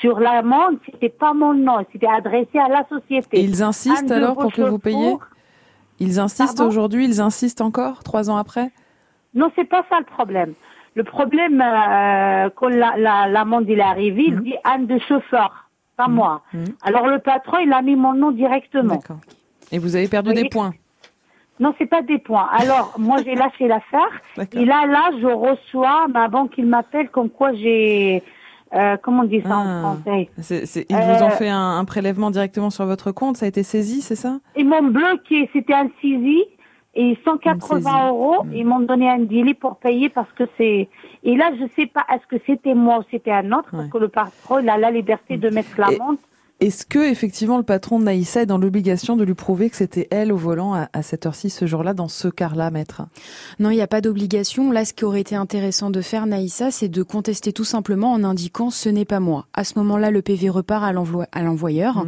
sur 0.00 0.20
l'amende, 0.20 0.78
c'était 0.86 1.08
pas 1.08 1.32
mon 1.34 1.52
nom, 1.52 1.84
c'était 1.92 2.06
adressé 2.06 2.58
à 2.58 2.68
la 2.68 2.86
société. 2.88 3.38
Et 3.38 3.42
ils 3.42 3.60
insistent 3.62 4.10
alors 4.12 4.36
pour 4.36 4.52
que 4.52 4.62
vous 4.62 4.78
payiez? 4.78 5.16
Ils 5.98 6.20
insistent 6.20 6.60
aujourd'hui, 6.60 7.04
ils 7.06 7.20
insistent 7.20 7.60
encore, 7.60 8.04
trois 8.04 8.30
ans 8.30 8.36
après? 8.36 8.70
Non, 9.34 9.50
c'est 9.56 9.64
pas 9.64 9.84
ça 9.90 9.98
le 9.98 10.04
problème. 10.04 10.54
Le 10.94 11.04
problème, 11.04 11.60
euh, 11.60 12.50
quand 12.54 12.68
la- 12.68 12.96
la- 12.96 13.26
l'amende 13.28 13.64
il 13.68 13.78
est 13.78 13.82
arrivé, 13.82 14.30
Hmm. 14.30 14.34
il 14.38 14.40
dit 14.42 14.54
un 14.64 14.78
de 14.80 14.98
chauffeur, 15.00 15.68
pas 15.96 16.08
moi. 16.08 16.42
Alors 16.82 17.06
le 17.08 17.18
patron, 17.18 17.58
il 17.58 17.72
a 17.72 17.82
mis 17.82 17.96
mon 17.96 18.14
nom 18.14 18.30
directement. 18.30 19.00
Et 19.72 19.78
vous 19.78 19.96
avez 19.96 20.08
perdu 20.08 20.30
Vous 20.30 20.34
des 20.36 20.48
points 20.48 20.72
Non, 21.60 21.72
c'est 21.78 21.86
pas 21.86 22.02
des 22.02 22.18
points. 22.18 22.48
Alors, 22.52 22.94
moi, 22.98 23.18
j'ai 23.24 23.34
lâché 23.36 23.68
l'affaire. 23.68 24.10
Et 24.54 24.64
là, 24.64 24.86
là, 24.86 25.10
je 25.20 25.26
reçois 25.26 26.06
ma 26.08 26.28
banque, 26.28 26.52
il 26.58 26.66
m'appelle 26.66 27.08
comme 27.10 27.30
quoi 27.30 27.52
j'ai, 27.54 28.22
euh, 28.74 28.96
comment 29.02 29.22
on 29.22 29.24
dit 29.26 29.40
ça 29.42 29.56
en 29.56 29.64
Ah. 29.66 29.80
français 29.80 30.28
C'est- 30.38 30.66
c'est- 30.66 30.86
Ils 30.90 30.96
vous 30.96 31.22
ont 31.22 31.28
Euh, 31.28 31.30
fait 31.30 31.48
un, 31.48 31.78
un 31.78 31.84
prélèvement 31.84 32.30
directement 32.32 32.70
sur 32.70 32.86
votre 32.86 33.12
compte, 33.12 33.36
ça 33.36 33.46
a 33.46 33.48
été 33.48 33.62
saisi, 33.62 34.00
c'est 34.02 34.16
ça? 34.16 34.38
Ils 34.56 34.66
m'ont 34.68 34.82
bloqué, 34.82 35.48
c'était 35.52 35.74
un 35.74 35.88
saisie. 36.02 36.42
Et 36.96 37.18
180 37.24 38.08
euros, 38.08 38.46
ils 38.52 38.64
m'ont 38.64 38.80
donné 38.80 39.10
un 39.10 39.18
délai 39.18 39.54
pour 39.54 39.76
payer 39.76 40.08
parce 40.08 40.30
que 40.32 40.44
c'est... 40.56 40.88
Et 41.24 41.36
là, 41.36 41.50
je 41.58 41.66
sais 41.74 41.86
pas, 41.86 42.04
est-ce 42.12 42.26
que 42.26 42.36
c'était 42.46 42.74
moi 42.74 42.98
ou 42.98 43.02
c'était 43.10 43.32
un 43.32 43.50
autre, 43.52 43.70
parce 43.72 43.88
que 43.88 43.98
le 43.98 44.08
patron, 44.08 44.60
il 44.60 44.68
a 44.68 44.78
la 44.78 44.90
liberté 44.90 45.36
de 45.36 45.48
mettre 45.50 45.78
l'amende. 45.78 46.18
Est-ce 46.60 46.86
que 46.86 47.10
effectivement 47.10 47.56
le 47.56 47.64
patron 47.64 47.98
de 47.98 48.04
Naïssa 48.04 48.42
est 48.42 48.46
dans 48.46 48.58
l'obligation 48.58 49.16
de 49.16 49.24
lui 49.24 49.34
prouver 49.34 49.68
que 49.70 49.76
c'était 49.76 50.08
elle 50.10 50.32
au 50.32 50.36
volant 50.36 50.74
à, 50.74 50.88
à 50.92 51.02
cette 51.02 51.26
heure-ci, 51.26 51.50
ce 51.50 51.66
jour-là, 51.66 51.94
dans 51.94 52.08
ce 52.08 52.28
car-là, 52.28 52.70
maître? 52.70 53.02
Non, 53.58 53.70
il 53.70 53.76
n'y 53.76 53.82
a 53.82 53.86
pas 53.86 54.00
d'obligation. 54.00 54.70
Là, 54.70 54.84
ce 54.84 54.94
qui 54.94 55.04
aurait 55.04 55.20
été 55.20 55.34
intéressant 55.34 55.90
de 55.90 56.00
faire, 56.00 56.26
Naïssa, 56.26 56.70
c'est 56.70 56.88
de 56.88 57.02
contester 57.02 57.52
tout 57.52 57.64
simplement 57.64 58.12
en 58.12 58.24
indiquant 58.24 58.70
ce 58.70 58.88
n'est 58.88 59.04
pas 59.04 59.20
moi. 59.20 59.46
À 59.52 59.64
ce 59.64 59.78
moment-là, 59.78 60.10
le 60.10 60.22
PV 60.22 60.48
repart 60.48 60.84
à 60.84 61.42
l'envoyeur. 61.42 62.06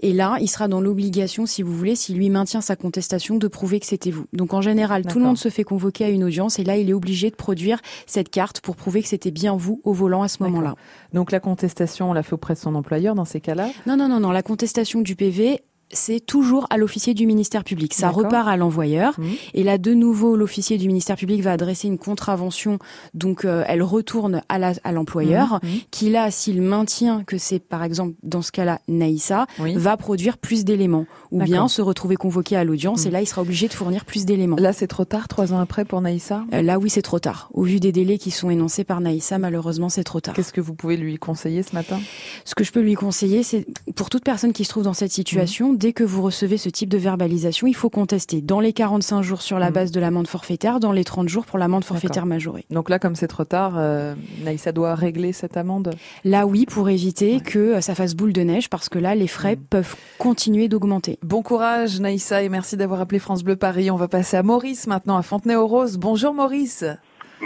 Et 0.00 0.12
là, 0.12 0.36
il 0.40 0.48
sera 0.48 0.66
dans 0.66 0.80
l'obligation, 0.80 1.46
si 1.46 1.62
vous 1.62 1.76
voulez, 1.76 1.94
s'il 1.94 2.16
lui 2.16 2.30
maintient 2.30 2.60
sa 2.62 2.76
contestation, 2.76 3.36
de 3.36 3.48
prouver 3.48 3.80
que 3.80 3.86
c'était 3.86 4.10
vous. 4.10 4.26
Donc, 4.32 4.54
en 4.54 4.62
général, 4.62 5.04
tout 5.06 5.18
le 5.18 5.24
monde 5.26 5.38
se 5.38 5.50
fait 5.50 5.64
convoquer 5.64 6.04
à 6.06 6.08
une 6.08 6.24
audience 6.24 6.58
et 6.58 6.64
là, 6.64 6.76
il 6.76 6.88
est 6.88 6.94
obligé 6.94 7.30
de 7.30 7.36
produire 7.36 7.80
cette 8.06 8.30
carte 8.30 8.60
pour 8.60 8.76
prouver 8.76 9.02
que 9.02 9.08
c'était 9.08 9.30
bien 9.30 9.56
vous 9.56 9.80
au 9.84 9.92
volant 9.92 10.22
à 10.22 10.28
ce 10.28 10.42
moment-là. 10.42 10.74
Donc 11.12 11.30
la 11.30 11.40
contestation, 11.40 12.10
on 12.10 12.12
l'a 12.12 12.22
fait 12.22 12.32
auprès 12.32 12.54
de 12.54 12.58
son 12.58 12.74
employeur 12.74 13.14
dans 13.14 13.24
ces 13.24 13.40
cas-là? 13.40 13.68
Non, 13.86 13.96
non, 13.96 14.08
non, 14.08 14.20
non. 14.20 14.30
La 14.30 14.42
contestation 14.42 15.00
du 15.00 15.16
PV, 15.16 15.60
c'est 15.94 16.20
toujours 16.20 16.66
à 16.70 16.76
l'officier 16.76 17.14
du 17.14 17.26
ministère 17.26 17.64
public. 17.64 17.94
Ça. 17.94 18.08
Mmh. 18.08 18.14
repart 18.14 18.48
à 18.48 18.56
l'envoyeur. 18.56 19.16
Et 19.54 19.62
là, 19.62 19.78
de 19.78 19.94
nouveau, 19.94 20.36
l'officier 20.36 20.76
du 20.78 20.86
ministère 20.86 21.16
public 21.16 21.40
va 21.42 21.52
adresser 21.52 21.88
une 21.88 21.98
contravention. 21.98 22.78
Donc, 23.14 23.44
euh, 23.44 23.64
elle 23.66 23.82
retourne 23.82 24.42
à 24.48 24.92
l'employeur, 24.92 25.60
Mmh, 25.62 25.68
qui 25.90 26.10
là, 26.10 26.30
s'il 26.30 26.60
maintient 26.62 27.22
que 27.24 27.38
c'est, 27.38 27.58
par 27.58 27.82
exemple, 27.82 28.14
dans 28.22 28.42
ce 28.42 28.52
cas-là, 28.52 28.80
Naïssa, 28.88 29.46
Oui. 29.58 29.74
va 29.76 29.96
produire 29.96 30.38
plus 30.38 30.64
d'éléments. 30.64 31.06
Ou 31.30 31.42
bien 31.42 31.68
se 31.68 31.82
retrouver 31.82 32.16
convoqué 32.16 32.56
à 32.56 32.64
l'audience. 32.64 33.04
Mmh. 33.04 33.08
Et 33.08 33.10
là, 33.10 33.20
il 33.22 33.26
sera 33.26 33.42
obligé 33.42 33.68
de 33.68 33.72
fournir 33.72 34.04
plus 34.04 34.24
d'éléments. 34.24 34.56
Là, 34.58 34.72
c'est 34.72 34.86
trop 34.86 35.04
tard, 35.04 35.28
trois 35.28 35.52
ans 35.52 35.58
après 35.60 35.84
pour 35.84 36.00
Naïssa? 36.00 36.44
Euh, 36.52 36.62
Là, 36.62 36.78
oui, 36.78 36.90
c'est 36.90 37.02
trop 37.02 37.18
tard. 37.18 37.48
Au 37.52 37.62
vu 37.64 37.80
des 37.80 37.92
délais 37.92 38.18
qui 38.18 38.30
sont 38.30 38.50
énoncés 38.50 38.84
par 38.84 39.00
Naïssa, 39.00 39.38
malheureusement, 39.38 39.88
c'est 39.88 40.04
trop 40.04 40.20
tard. 40.20 40.34
Qu'est-ce 40.34 40.52
que 40.52 40.60
vous 40.60 40.74
pouvez 40.74 40.96
lui 40.96 41.16
conseiller 41.18 41.62
ce 41.62 41.74
matin? 41.74 41.98
Ce 42.44 42.54
que 42.54 42.64
je 42.64 42.72
peux 42.72 42.80
lui 42.80 42.94
conseiller, 42.94 43.42
c'est 43.42 43.66
pour 43.96 44.10
toute 44.10 44.24
personne 44.24 44.52
qui 44.52 44.64
se 44.64 44.70
trouve 44.70 44.82
dans 44.84 44.94
cette 44.94 45.12
situation. 45.12 45.72
Dès 45.84 45.92
que 45.92 46.02
vous 46.02 46.22
recevez 46.22 46.56
ce 46.56 46.70
type 46.70 46.88
de 46.88 46.96
verbalisation, 46.96 47.66
il 47.66 47.74
faut 47.74 47.90
contester 47.90 48.40
dans 48.40 48.58
les 48.58 48.72
45 48.72 49.20
jours 49.20 49.42
sur 49.42 49.58
la 49.58 49.66
Mhm. 49.66 49.72
base 49.74 49.90
de 49.90 50.00
l'amende 50.00 50.26
forfaitaire, 50.26 50.80
dans 50.80 50.92
les 50.92 51.04
30 51.04 51.28
jours 51.28 51.44
pour 51.44 51.58
l'amende 51.58 51.84
forfaitaire 51.84 52.24
majorée. 52.24 52.64
Donc 52.70 52.88
là, 52.88 52.98
comme 52.98 53.14
c'est 53.14 53.26
trop 53.28 53.44
tard, 53.44 53.74
euh, 53.76 54.14
Naïssa 54.42 54.72
doit 54.72 54.94
régler 54.94 55.34
cette 55.34 55.58
amende? 55.58 55.90
Là, 56.24 56.46
oui, 56.46 56.64
pour 56.64 56.88
éviter 56.88 57.40
que 57.40 57.58
euh, 57.58 57.80
ça 57.82 57.94
fasse 57.94 58.14
boule 58.14 58.32
de 58.32 58.40
neige, 58.40 58.70
parce 58.70 58.88
que 58.88 58.98
là, 58.98 59.14
les 59.14 59.26
frais 59.26 59.56
peuvent 59.56 59.94
continuer 60.18 60.68
d'augmenter. 60.68 61.18
Bon 61.22 61.42
courage 61.42 62.00
Naïssa 62.00 62.42
et 62.42 62.48
merci 62.48 62.78
d'avoir 62.78 63.02
appelé 63.02 63.18
France 63.18 63.44
Bleu 63.44 63.56
Paris. 63.56 63.90
On 63.90 63.96
va 63.96 64.08
passer 64.08 64.38
à 64.38 64.42
Maurice 64.42 64.86
maintenant, 64.86 65.18
à 65.18 65.22
Fontenay-aux-Roses. 65.22 65.98
Bonjour 65.98 66.32
Maurice. 66.32 66.86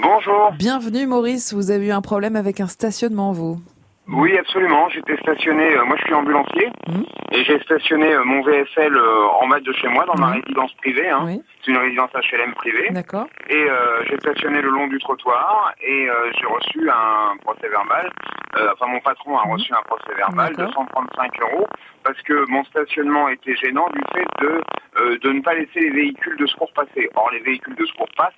Bonjour. 0.01 0.53
Bienvenue 0.57 1.09
Maurice, 1.09 1.53
vous 1.53 1.73
avez 1.73 1.87
eu 1.87 1.91
un 1.91 2.03
problème 2.03 2.37
avec 2.37 2.61
un 2.61 2.69
stationnement 2.69 3.33
vous? 3.33 3.59
Oui, 4.11 4.37
absolument. 4.39 4.89
J'étais 4.89 5.17
stationné, 5.19 5.77
euh, 5.77 5.85
moi 5.85 5.97
je 5.99 6.05
suis 6.05 6.15
ambulancier, 6.15 6.71
et 7.31 7.45
j'ai 7.45 7.61
stationné 7.61 8.13
euh, 8.15 8.25
mon 8.25 8.43
VFL 8.43 8.97
euh, 8.97 9.27
en 9.41 9.49
bas 9.49 9.61
de 9.61 9.73
chez 9.73 9.89
moi, 9.89 10.07
dans 10.07 10.17
ma 10.17 10.29
résidence 10.29 10.73
privée. 10.75 11.09
Hein. 11.09 11.27
C'est 11.63 11.73
une 11.73 11.77
résidence 11.77 12.11
HLM 12.15 12.55
privée. 12.55 12.89
D'accord. 12.91 13.27
Et 13.51 13.55
euh, 13.55 14.05
j'ai 14.09 14.17
stationné 14.17 14.63
le 14.63 14.71
long 14.71 14.87
du 14.87 14.99
trottoir, 14.99 15.75
et 15.83 16.09
euh, 16.09 16.33
j'ai 16.39 16.47
reçu 16.47 16.89
un 16.91 17.37
procès 17.45 17.69
verbal. 17.69 18.11
Euh, 18.57 18.73
enfin, 18.73 18.91
mon 18.91 19.01
patron 19.01 19.37
a 19.37 19.43
reçu 19.43 19.73
un 19.75 19.83
procès 19.83 20.15
verbal 20.17 20.53
de 20.53 20.57
D'accord. 20.57 20.87
135 20.89 21.41
euros, 21.43 21.67
parce 22.03 22.21
que 22.23 22.49
mon 22.49 22.65
stationnement 22.65 23.29
était 23.29 23.57
gênant 23.57 23.89
du 23.93 24.01
fait 24.15 24.27
de, 24.41 24.61
euh, 25.01 25.19
de 25.19 25.33
ne 25.33 25.43
pas 25.43 25.55
laisser 25.55 25.81
les 25.81 25.91
véhicules 25.91 26.37
de 26.39 26.47
secours 26.47 26.73
passer. 26.73 27.11
Or, 27.15 27.31
les 27.31 27.41
véhicules 27.41 27.77
de 27.77 27.85
secours 27.85 28.09
passent, 28.17 28.33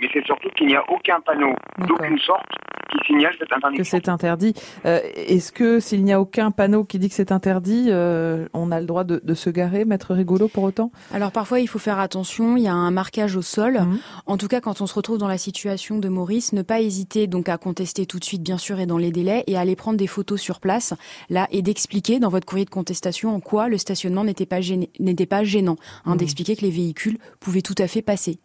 mais 0.00 0.08
c'est 0.12 0.24
surtout 0.24 0.48
qu'il 0.56 0.66
n'y 0.66 0.76
a 0.76 0.82
aucun 0.90 1.20
panneau 1.20 1.54
d'aucune 1.86 2.18
sorte 2.18 2.46
qui 2.90 2.98
signale 3.06 3.34
cette 3.38 3.48
que 3.48 3.54
interdiction. 3.54 3.84
c'est 3.98 4.08
interdit. 4.08 4.54
Euh, 4.86 5.00
Est-ce 5.16 5.50
que 5.52 5.80
s'il 5.80 6.04
n'y 6.04 6.12
a 6.12 6.20
aucun 6.20 6.50
panneau 6.50 6.84
qui 6.84 6.98
dit 6.98 7.08
que 7.08 7.14
c'est 7.14 7.32
interdit, 7.32 7.86
euh, 7.88 8.46
on 8.52 8.70
a 8.70 8.78
le 8.78 8.86
droit 8.86 9.04
de, 9.04 9.20
de 9.24 9.34
se 9.34 9.50
garer, 9.50 9.84
maître 9.84 10.14
rigolo 10.14 10.48
pour 10.48 10.64
autant? 10.64 10.92
Alors 11.12 11.32
parfois, 11.32 11.60
il 11.60 11.66
faut 11.66 11.78
faire 11.78 11.98
attention, 11.98 12.56
il 12.56 12.62
y 12.64 12.68
a 12.68 12.72
un 12.74 12.90
marquage 12.90 13.36
au 13.36 13.42
sol. 13.42 13.80
En 14.26 14.36
tout 14.36 14.48
cas, 14.48 14.60
quand 14.60 14.80
on 14.80 14.86
se 14.86 14.94
retrouve 14.94 15.18
dans 15.18 15.28
la 15.28 15.38
situation 15.38 15.98
de 15.98 16.08
Maurice, 16.08 16.52
ne 16.52 16.62
pas 16.62 16.80
hésiter 16.80 17.26
donc 17.26 17.48
à 17.48 17.56
contester 17.58 18.06
tout 18.06 18.18
de 18.18 18.24
suite, 18.24 18.42
bien 18.42 18.58
sûr, 18.58 18.78
et 18.80 18.86
dans 18.86 18.98
les 18.98 19.10
délais, 19.10 19.42
et 19.46 19.56
à 19.56 19.60
aller 19.60 19.76
prendre 19.76 19.96
des 19.98 20.06
photos 20.06 20.40
sur 20.40 20.60
place, 20.60 20.94
là, 21.30 21.48
et 21.50 21.62
d'expliquer 21.62 22.18
dans 22.20 22.28
votre 22.28 22.46
courrier 22.46 22.64
de 22.66 22.70
contestation 22.70 23.34
en 23.34 23.40
quoi 23.40 23.68
le 23.68 23.78
stationnement 23.78 24.24
n'était 24.24 24.46
pas, 24.46 24.60
gêné- 24.60 24.90
n'était 25.00 25.26
pas 25.26 25.42
gênant, 25.42 25.76
hein, 26.04 26.12
Mhm. 26.12 26.16
d'expliquer 26.18 26.54
que 26.56 26.62
les 26.62 26.70
véhicules 26.70 27.18
pouvaient 27.40 27.62
tout 27.62 27.74
à 27.78 27.88
fait 27.88 28.02
passer. 28.02 28.38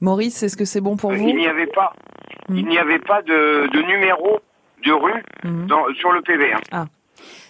Maurice, 0.00 0.42
est-ce 0.42 0.56
que 0.56 0.64
c'est 0.64 0.80
bon 0.80 0.96
pour 0.96 1.12
vous 1.12 1.26
Il 1.28 1.36
n'y 1.36 1.46
avait 1.46 1.66
pas, 1.66 1.92
il 2.50 2.66
n'y 2.66 2.78
avait 2.78 2.98
pas 2.98 3.22
de, 3.22 3.70
de 3.72 3.82
numéro 3.86 4.38
de 4.84 4.92
rue 4.92 5.22
dans- 5.66 5.86
sur 5.98 6.12
le 6.12 6.22
PV. 6.22 6.52
hein. 6.72 6.86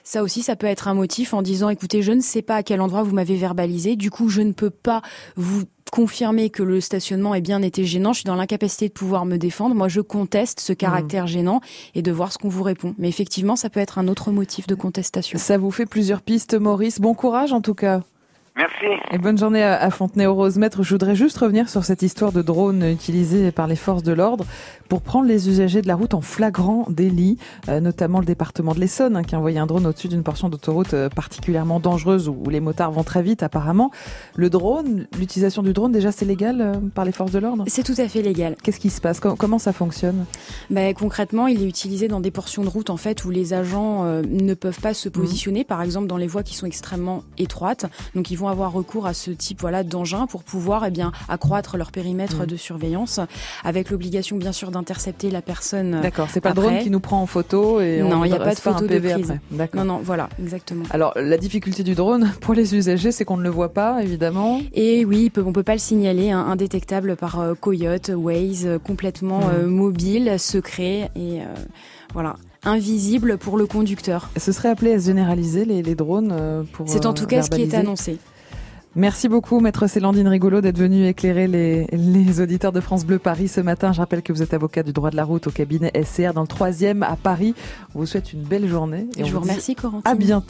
Ça 0.04 0.22
aussi, 0.22 0.42
ça 0.42 0.54
peut 0.54 0.68
être 0.68 0.86
un 0.86 0.94
motif 0.94 1.34
en 1.34 1.42
disant, 1.42 1.68
écoutez, 1.68 2.00
je 2.00 2.12
ne 2.12 2.20
sais 2.20 2.40
pas 2.42 2.54
à 2.56 2.62
quel 2.62 2.80
endroit 2.80 3.02
vous 3.02 3.12
m'avez 3.14 3.34
verbalisé, 3.34 3.96
du 3.96 4.10
coup, 4.10 4.28
je 4.28 4.40
ne 4.40 4.52
peux 4.52 4.70
pas 4.70 5.02
vous 5.34 5.64
confirmer 5.90 6.50
que 6.50 6.62
le 6.62 6.80
stationnement 6.80 7.34
ait 7.34 7.40
bien 7.40 7.60
été 7.62 7.84
gênant, 7.84 8.12
je 8.12 8.18
suis 8.18 8.24
dans 8.26 8.36
l'incapacité 8.36 8.88
de 8.88 8.92
pouvoir 8.92 9.24
me 9.24 9.36
défendre. 9.36 9.74
Moi, 9.74 9.88
je 9.88 10.00
conteste 10.00 10.60
ce 10.60 10.72
caractère 10.72 11.24
mmh. 11.24 11.28
gênant 11.28 11.60
et 11.96 12.02
de 12.02 12.12
voir 12.12 12.32
ce 12.32 12.38
qu'on 12.38 12.48
vous 12.48 12.62
répond. 12.62 12.94
Mais 12.98 13.08
effectivement, 13.08 13.56
ça 13.56 13.68
peut 13.68 13.80
être 13.80 13.98
un 13.98 14.06
autre 14.06 14.30
motif 14.30 14.68
de 14.68 14.74
contestation. 14.76 15.38
Ça 15.38 15.58
vous 15.58 15.70
fait 15.72 15.86
plusieurs 15.86 16.22
pistes, 16.22 16.54
Maurice. 16.54 17.00
Bon 17.00 17.14
courage 17.14 17.52
en 17.52 17.60
tout 17.60 17.74
cas. 17.74 18.02
Merci. 18.56 18.86
Et 19.10 19.18
bonne 19.18 19.36
journée 19.36 19.62
à 19.62 19.90
Fontenay-aux-Roses. 19.90 20.56
Maître, 20.56 20.82
je 20.82 20.94
voudrais 20.94 21.14
juste 21.14 21.36
revenir 21.36 21.68
sur 21.68 21.84
cette 21.84 22.00
histoire 22.00 22.32
de 22.32 22.40
drone 22.40 22.82
utilisé 22.84 23.52
par 23.52 23.66
les 23.66 23.76
forces 23.76 24.02
de 24.02 24.14
l'ordre 24.14 24.46
pour 24.88 25.02
prendre 25.02 25.26
les 25.26 25.50
usagers 25.50 25.82
de 25.82 25.88
la 25.88 25.94
route 25.94 26.14
en 26.14 26.22
flagrant 26.22 26.86
délit, 26.88 27.36
euh, 27.68 27.80
notamment 27.80 28.18
le 28.18 28.24
département 28.24 28.74
de 28.74 28.80
l'Essonne, 28.80 29.16
hein, 29.16 29.24
qui 29.24 29.34
a 29.34 29.38
envoyé 29.38 29.58
un 29.58 29.66
drone 29.66 29.86
au-dessus 29.86 30.08
d'une 30.08 30.22
portion 30.22 30.48
d'autoroute 30.48 30.94
euh, 30.94 31.08
particulièrement 31.10 31.80
dangereuse 31.80 32.28
où, 32.28 32.48
les 32.48 32.60
motards 32.60 32.92
vont 32.92 33.04
très 33.04 33.22
vite 33.22 33.42
apparemment. 33.42 33.90
Le 34.36 34.48
drone, 34.48 35.06
l'utilisation 35.18 35.62
du 35.62 35.72
drone, 35.72 35.92
déjà 35.92 36.10
c'est 36.10 36.24
légal 36.24 36.60
euh, 36.60 36.74
par 36.94 37.04
les 37.04 37.12
forces 37.12 37.32
de 37.32 37.38
l'ordre? 37.38 37.64
C'est 37.66 37.82
tout 37.82 38.00
à 38.00 38.08
fait 38.08 38.22
légal. 38.22 38.56
Qu'est-ce 38.62 38.80
qui 38.80 38.90
se 38.90 39.00
passe? 39.00 39.20
Comment 39.20 39.58
ça 39.58 39.72
fonctionne? 39.72 40.24
Ben, 40.70 40.94
Concrètement, 40.94 41.46
il 41.46 41.62
est 41.62 41.68
utilisé 41.68 42.08
dans 42.08 42.20
des 42.20 42.30
portions 42.30 42.62
de 42.62 42.68
route 42.68 42.88
en 42.88 42.96
fait 42.96 43.24
où 43.24 43.30
les 43.30 43.52
agents 43.52 44.04
ne 44.04 44.54
peuvent 44.54 44.80
pas 44.80 44.94
se 44.94 45.08
mmh. 45.08 45.12
positionner, 45.12 45.64
par 45.64 45.82
exemple 45.82 46.06
dans 46.06 46.16
les 46.16 46.26
voies 46.26 46.42
qui 46.42 46.54
sont 46.54 46.66
extrêmement 46.66 47.22
étroites. 47.38 47.86
Donc 48.14 48.30
ils 48.30 48.36
vont 48.36 48.45
avoir 48.48 48.72
recours 48.72 49.06
à 49.06 49.14
ce 49.14 49.30
type 49.30 49.60
voilà 49.60 49.82
d'engin 49.82 50.26
pour 50.26 50.42
pouvoir 50.42 50.84
eh 50.86 50.90
bien 50.90 51.12
accroître 51.28 51.76
leur 51.76 51.92
périmètre 51.92 52.42
mmh. 52.42 52.46
de 52.46 52.56
surveillance, 52.56 53.20
avec 53.64 53.90
l'obligation 53.90 54.36
bien 54.36 54.52
sûr 54.52 54.70
d'intercepter 54.70 55.30
la 55.30 55.42
personne. 55.42 56.00
D'accord, 56.02 56.28
c'est 56.30 56.40
pas 56.40 56.50
le 56.50 56.54
drone 56.56 56.78
qui 56.78 56.90
nous 56.90 57.00
prend 57.00 57.20
en 57.20 57.26
photo 57.26 57.80
et 57.80 58.02
non, 58.02 58.24
il 58.24 58.30
n'y 58.30 58.36
a 58.36 58.40
pas 58.40 58.54
de 58.54 58.60
photo 58.60 58.86
de 58.86 58.98
prise. 58.98 59.38
Non, 59.74 59.84
non, 59.84 60.00
voilà, 60.02 60.28
exactement. 60.40 60.84
Alors 60.90 61.12
la 61.16 61.36
difficulté 61.36 61.82
du 61.82 61.94
drone 61.94 62.32
pour 62.40 62.54
les 62.54 62.74
usagers, 62.74 63.12
c'est 63.12 63.24
qu'on 63.24 63.36
ne 63.36 63.42
le 63.42 63.50
voit 63.50 63.72
pas 63.72 64.02
évidemment. 64.02 64.60
Et 64.74 65.04
oui, 65.04 65.30
on 65.36 65.52
peut 65.52 65.62
pas 65.62 65.74
le 65.74 65.78
signaler, 65.78 66.30
hein, 66.30 66.46
indétectable 66.48 67.16
par 67.16 67.40
euh, 67.40 67.54
Coyote, 67.54 68.10
Waze, 68.14 68.66
euh, 68.66 68.78
complètement 68.78 69.40
mmh. 69.40 69.52
euh, 69.54 69.66
mobile, 69.66 70.34
secret 70.38 71.10
et 71.16 71.40
voilà 72.12 72.36
invisible 72.64 73.38
pour 73.38 73.56
le 73.56 73.66
conducteur. 73.66 74.30
Ce 74.36 74.50
serait 74.50 74.68
appelé 74.68 74.94
à 74.94 75.00
se 75.00 75.06
généraliser 75.06 75.64
les, 75.64 75.82
les 75.82 75.94
drones 75.94 76.66
pour. 76.72 76.88
C'est 76.88 77.06
en 77.06 77.14
tout 77.14 77.26
cas 77.26 77.42
ce 77.42 77.50
qui 77.50 77.62
est 77.62 77.74
annoncé. 77.74 78.18
Merci 78.96 79.28
beaucoup, 79.28 79.60
maître 79.60 79.86
Célandine 79.88 80.26
Rigolo, 80.26 80.62
d'être 80.62 80.78
venu 80.78 81.06
éclairer 81.06 81.46
les, 81.46 81.86
les, 81.92 82.40
auditeurs 82.40 82.72
de 82.72 82.80
France 82.80 83.04
Bleu 83.04 83.18
Paris 83.18 83.46
ce 83.46 83.60
matin. 83.60 83.92
Je 83.92 84.00
rappelle 84.00 84.22
que 84.22 84.32
vous 84.32 84.40
êtes 84.40 84.54
avocat 84.54 84.82
du 84.82 84.94
droit 84.94 85.10
de 85.10 85.16
la 85.16 85.24
route 85.24 85.46
au 85.46 85.50
cabinet 85.50 85.92
SCR 86.02 86.32
dans 86.32 86.40
le 86.40 86.46
troisième 86.46 87.02
à 87.02 87.14
Paris. 87.14 87.54
On 87.94 87.98
vous 87.98 88.06
souhaite 88.06 88.32
une 88.32 88.40
belle 88.40 88.66
journée. 88.66 89.06
Et, 89.18 89.26
je 89.26 89.32
vous 89.34 89.40
remercie, 89.40 89.74
Corentin. 89.74 90.10
À 90.10 90.14
bientôt. 90.14 90.46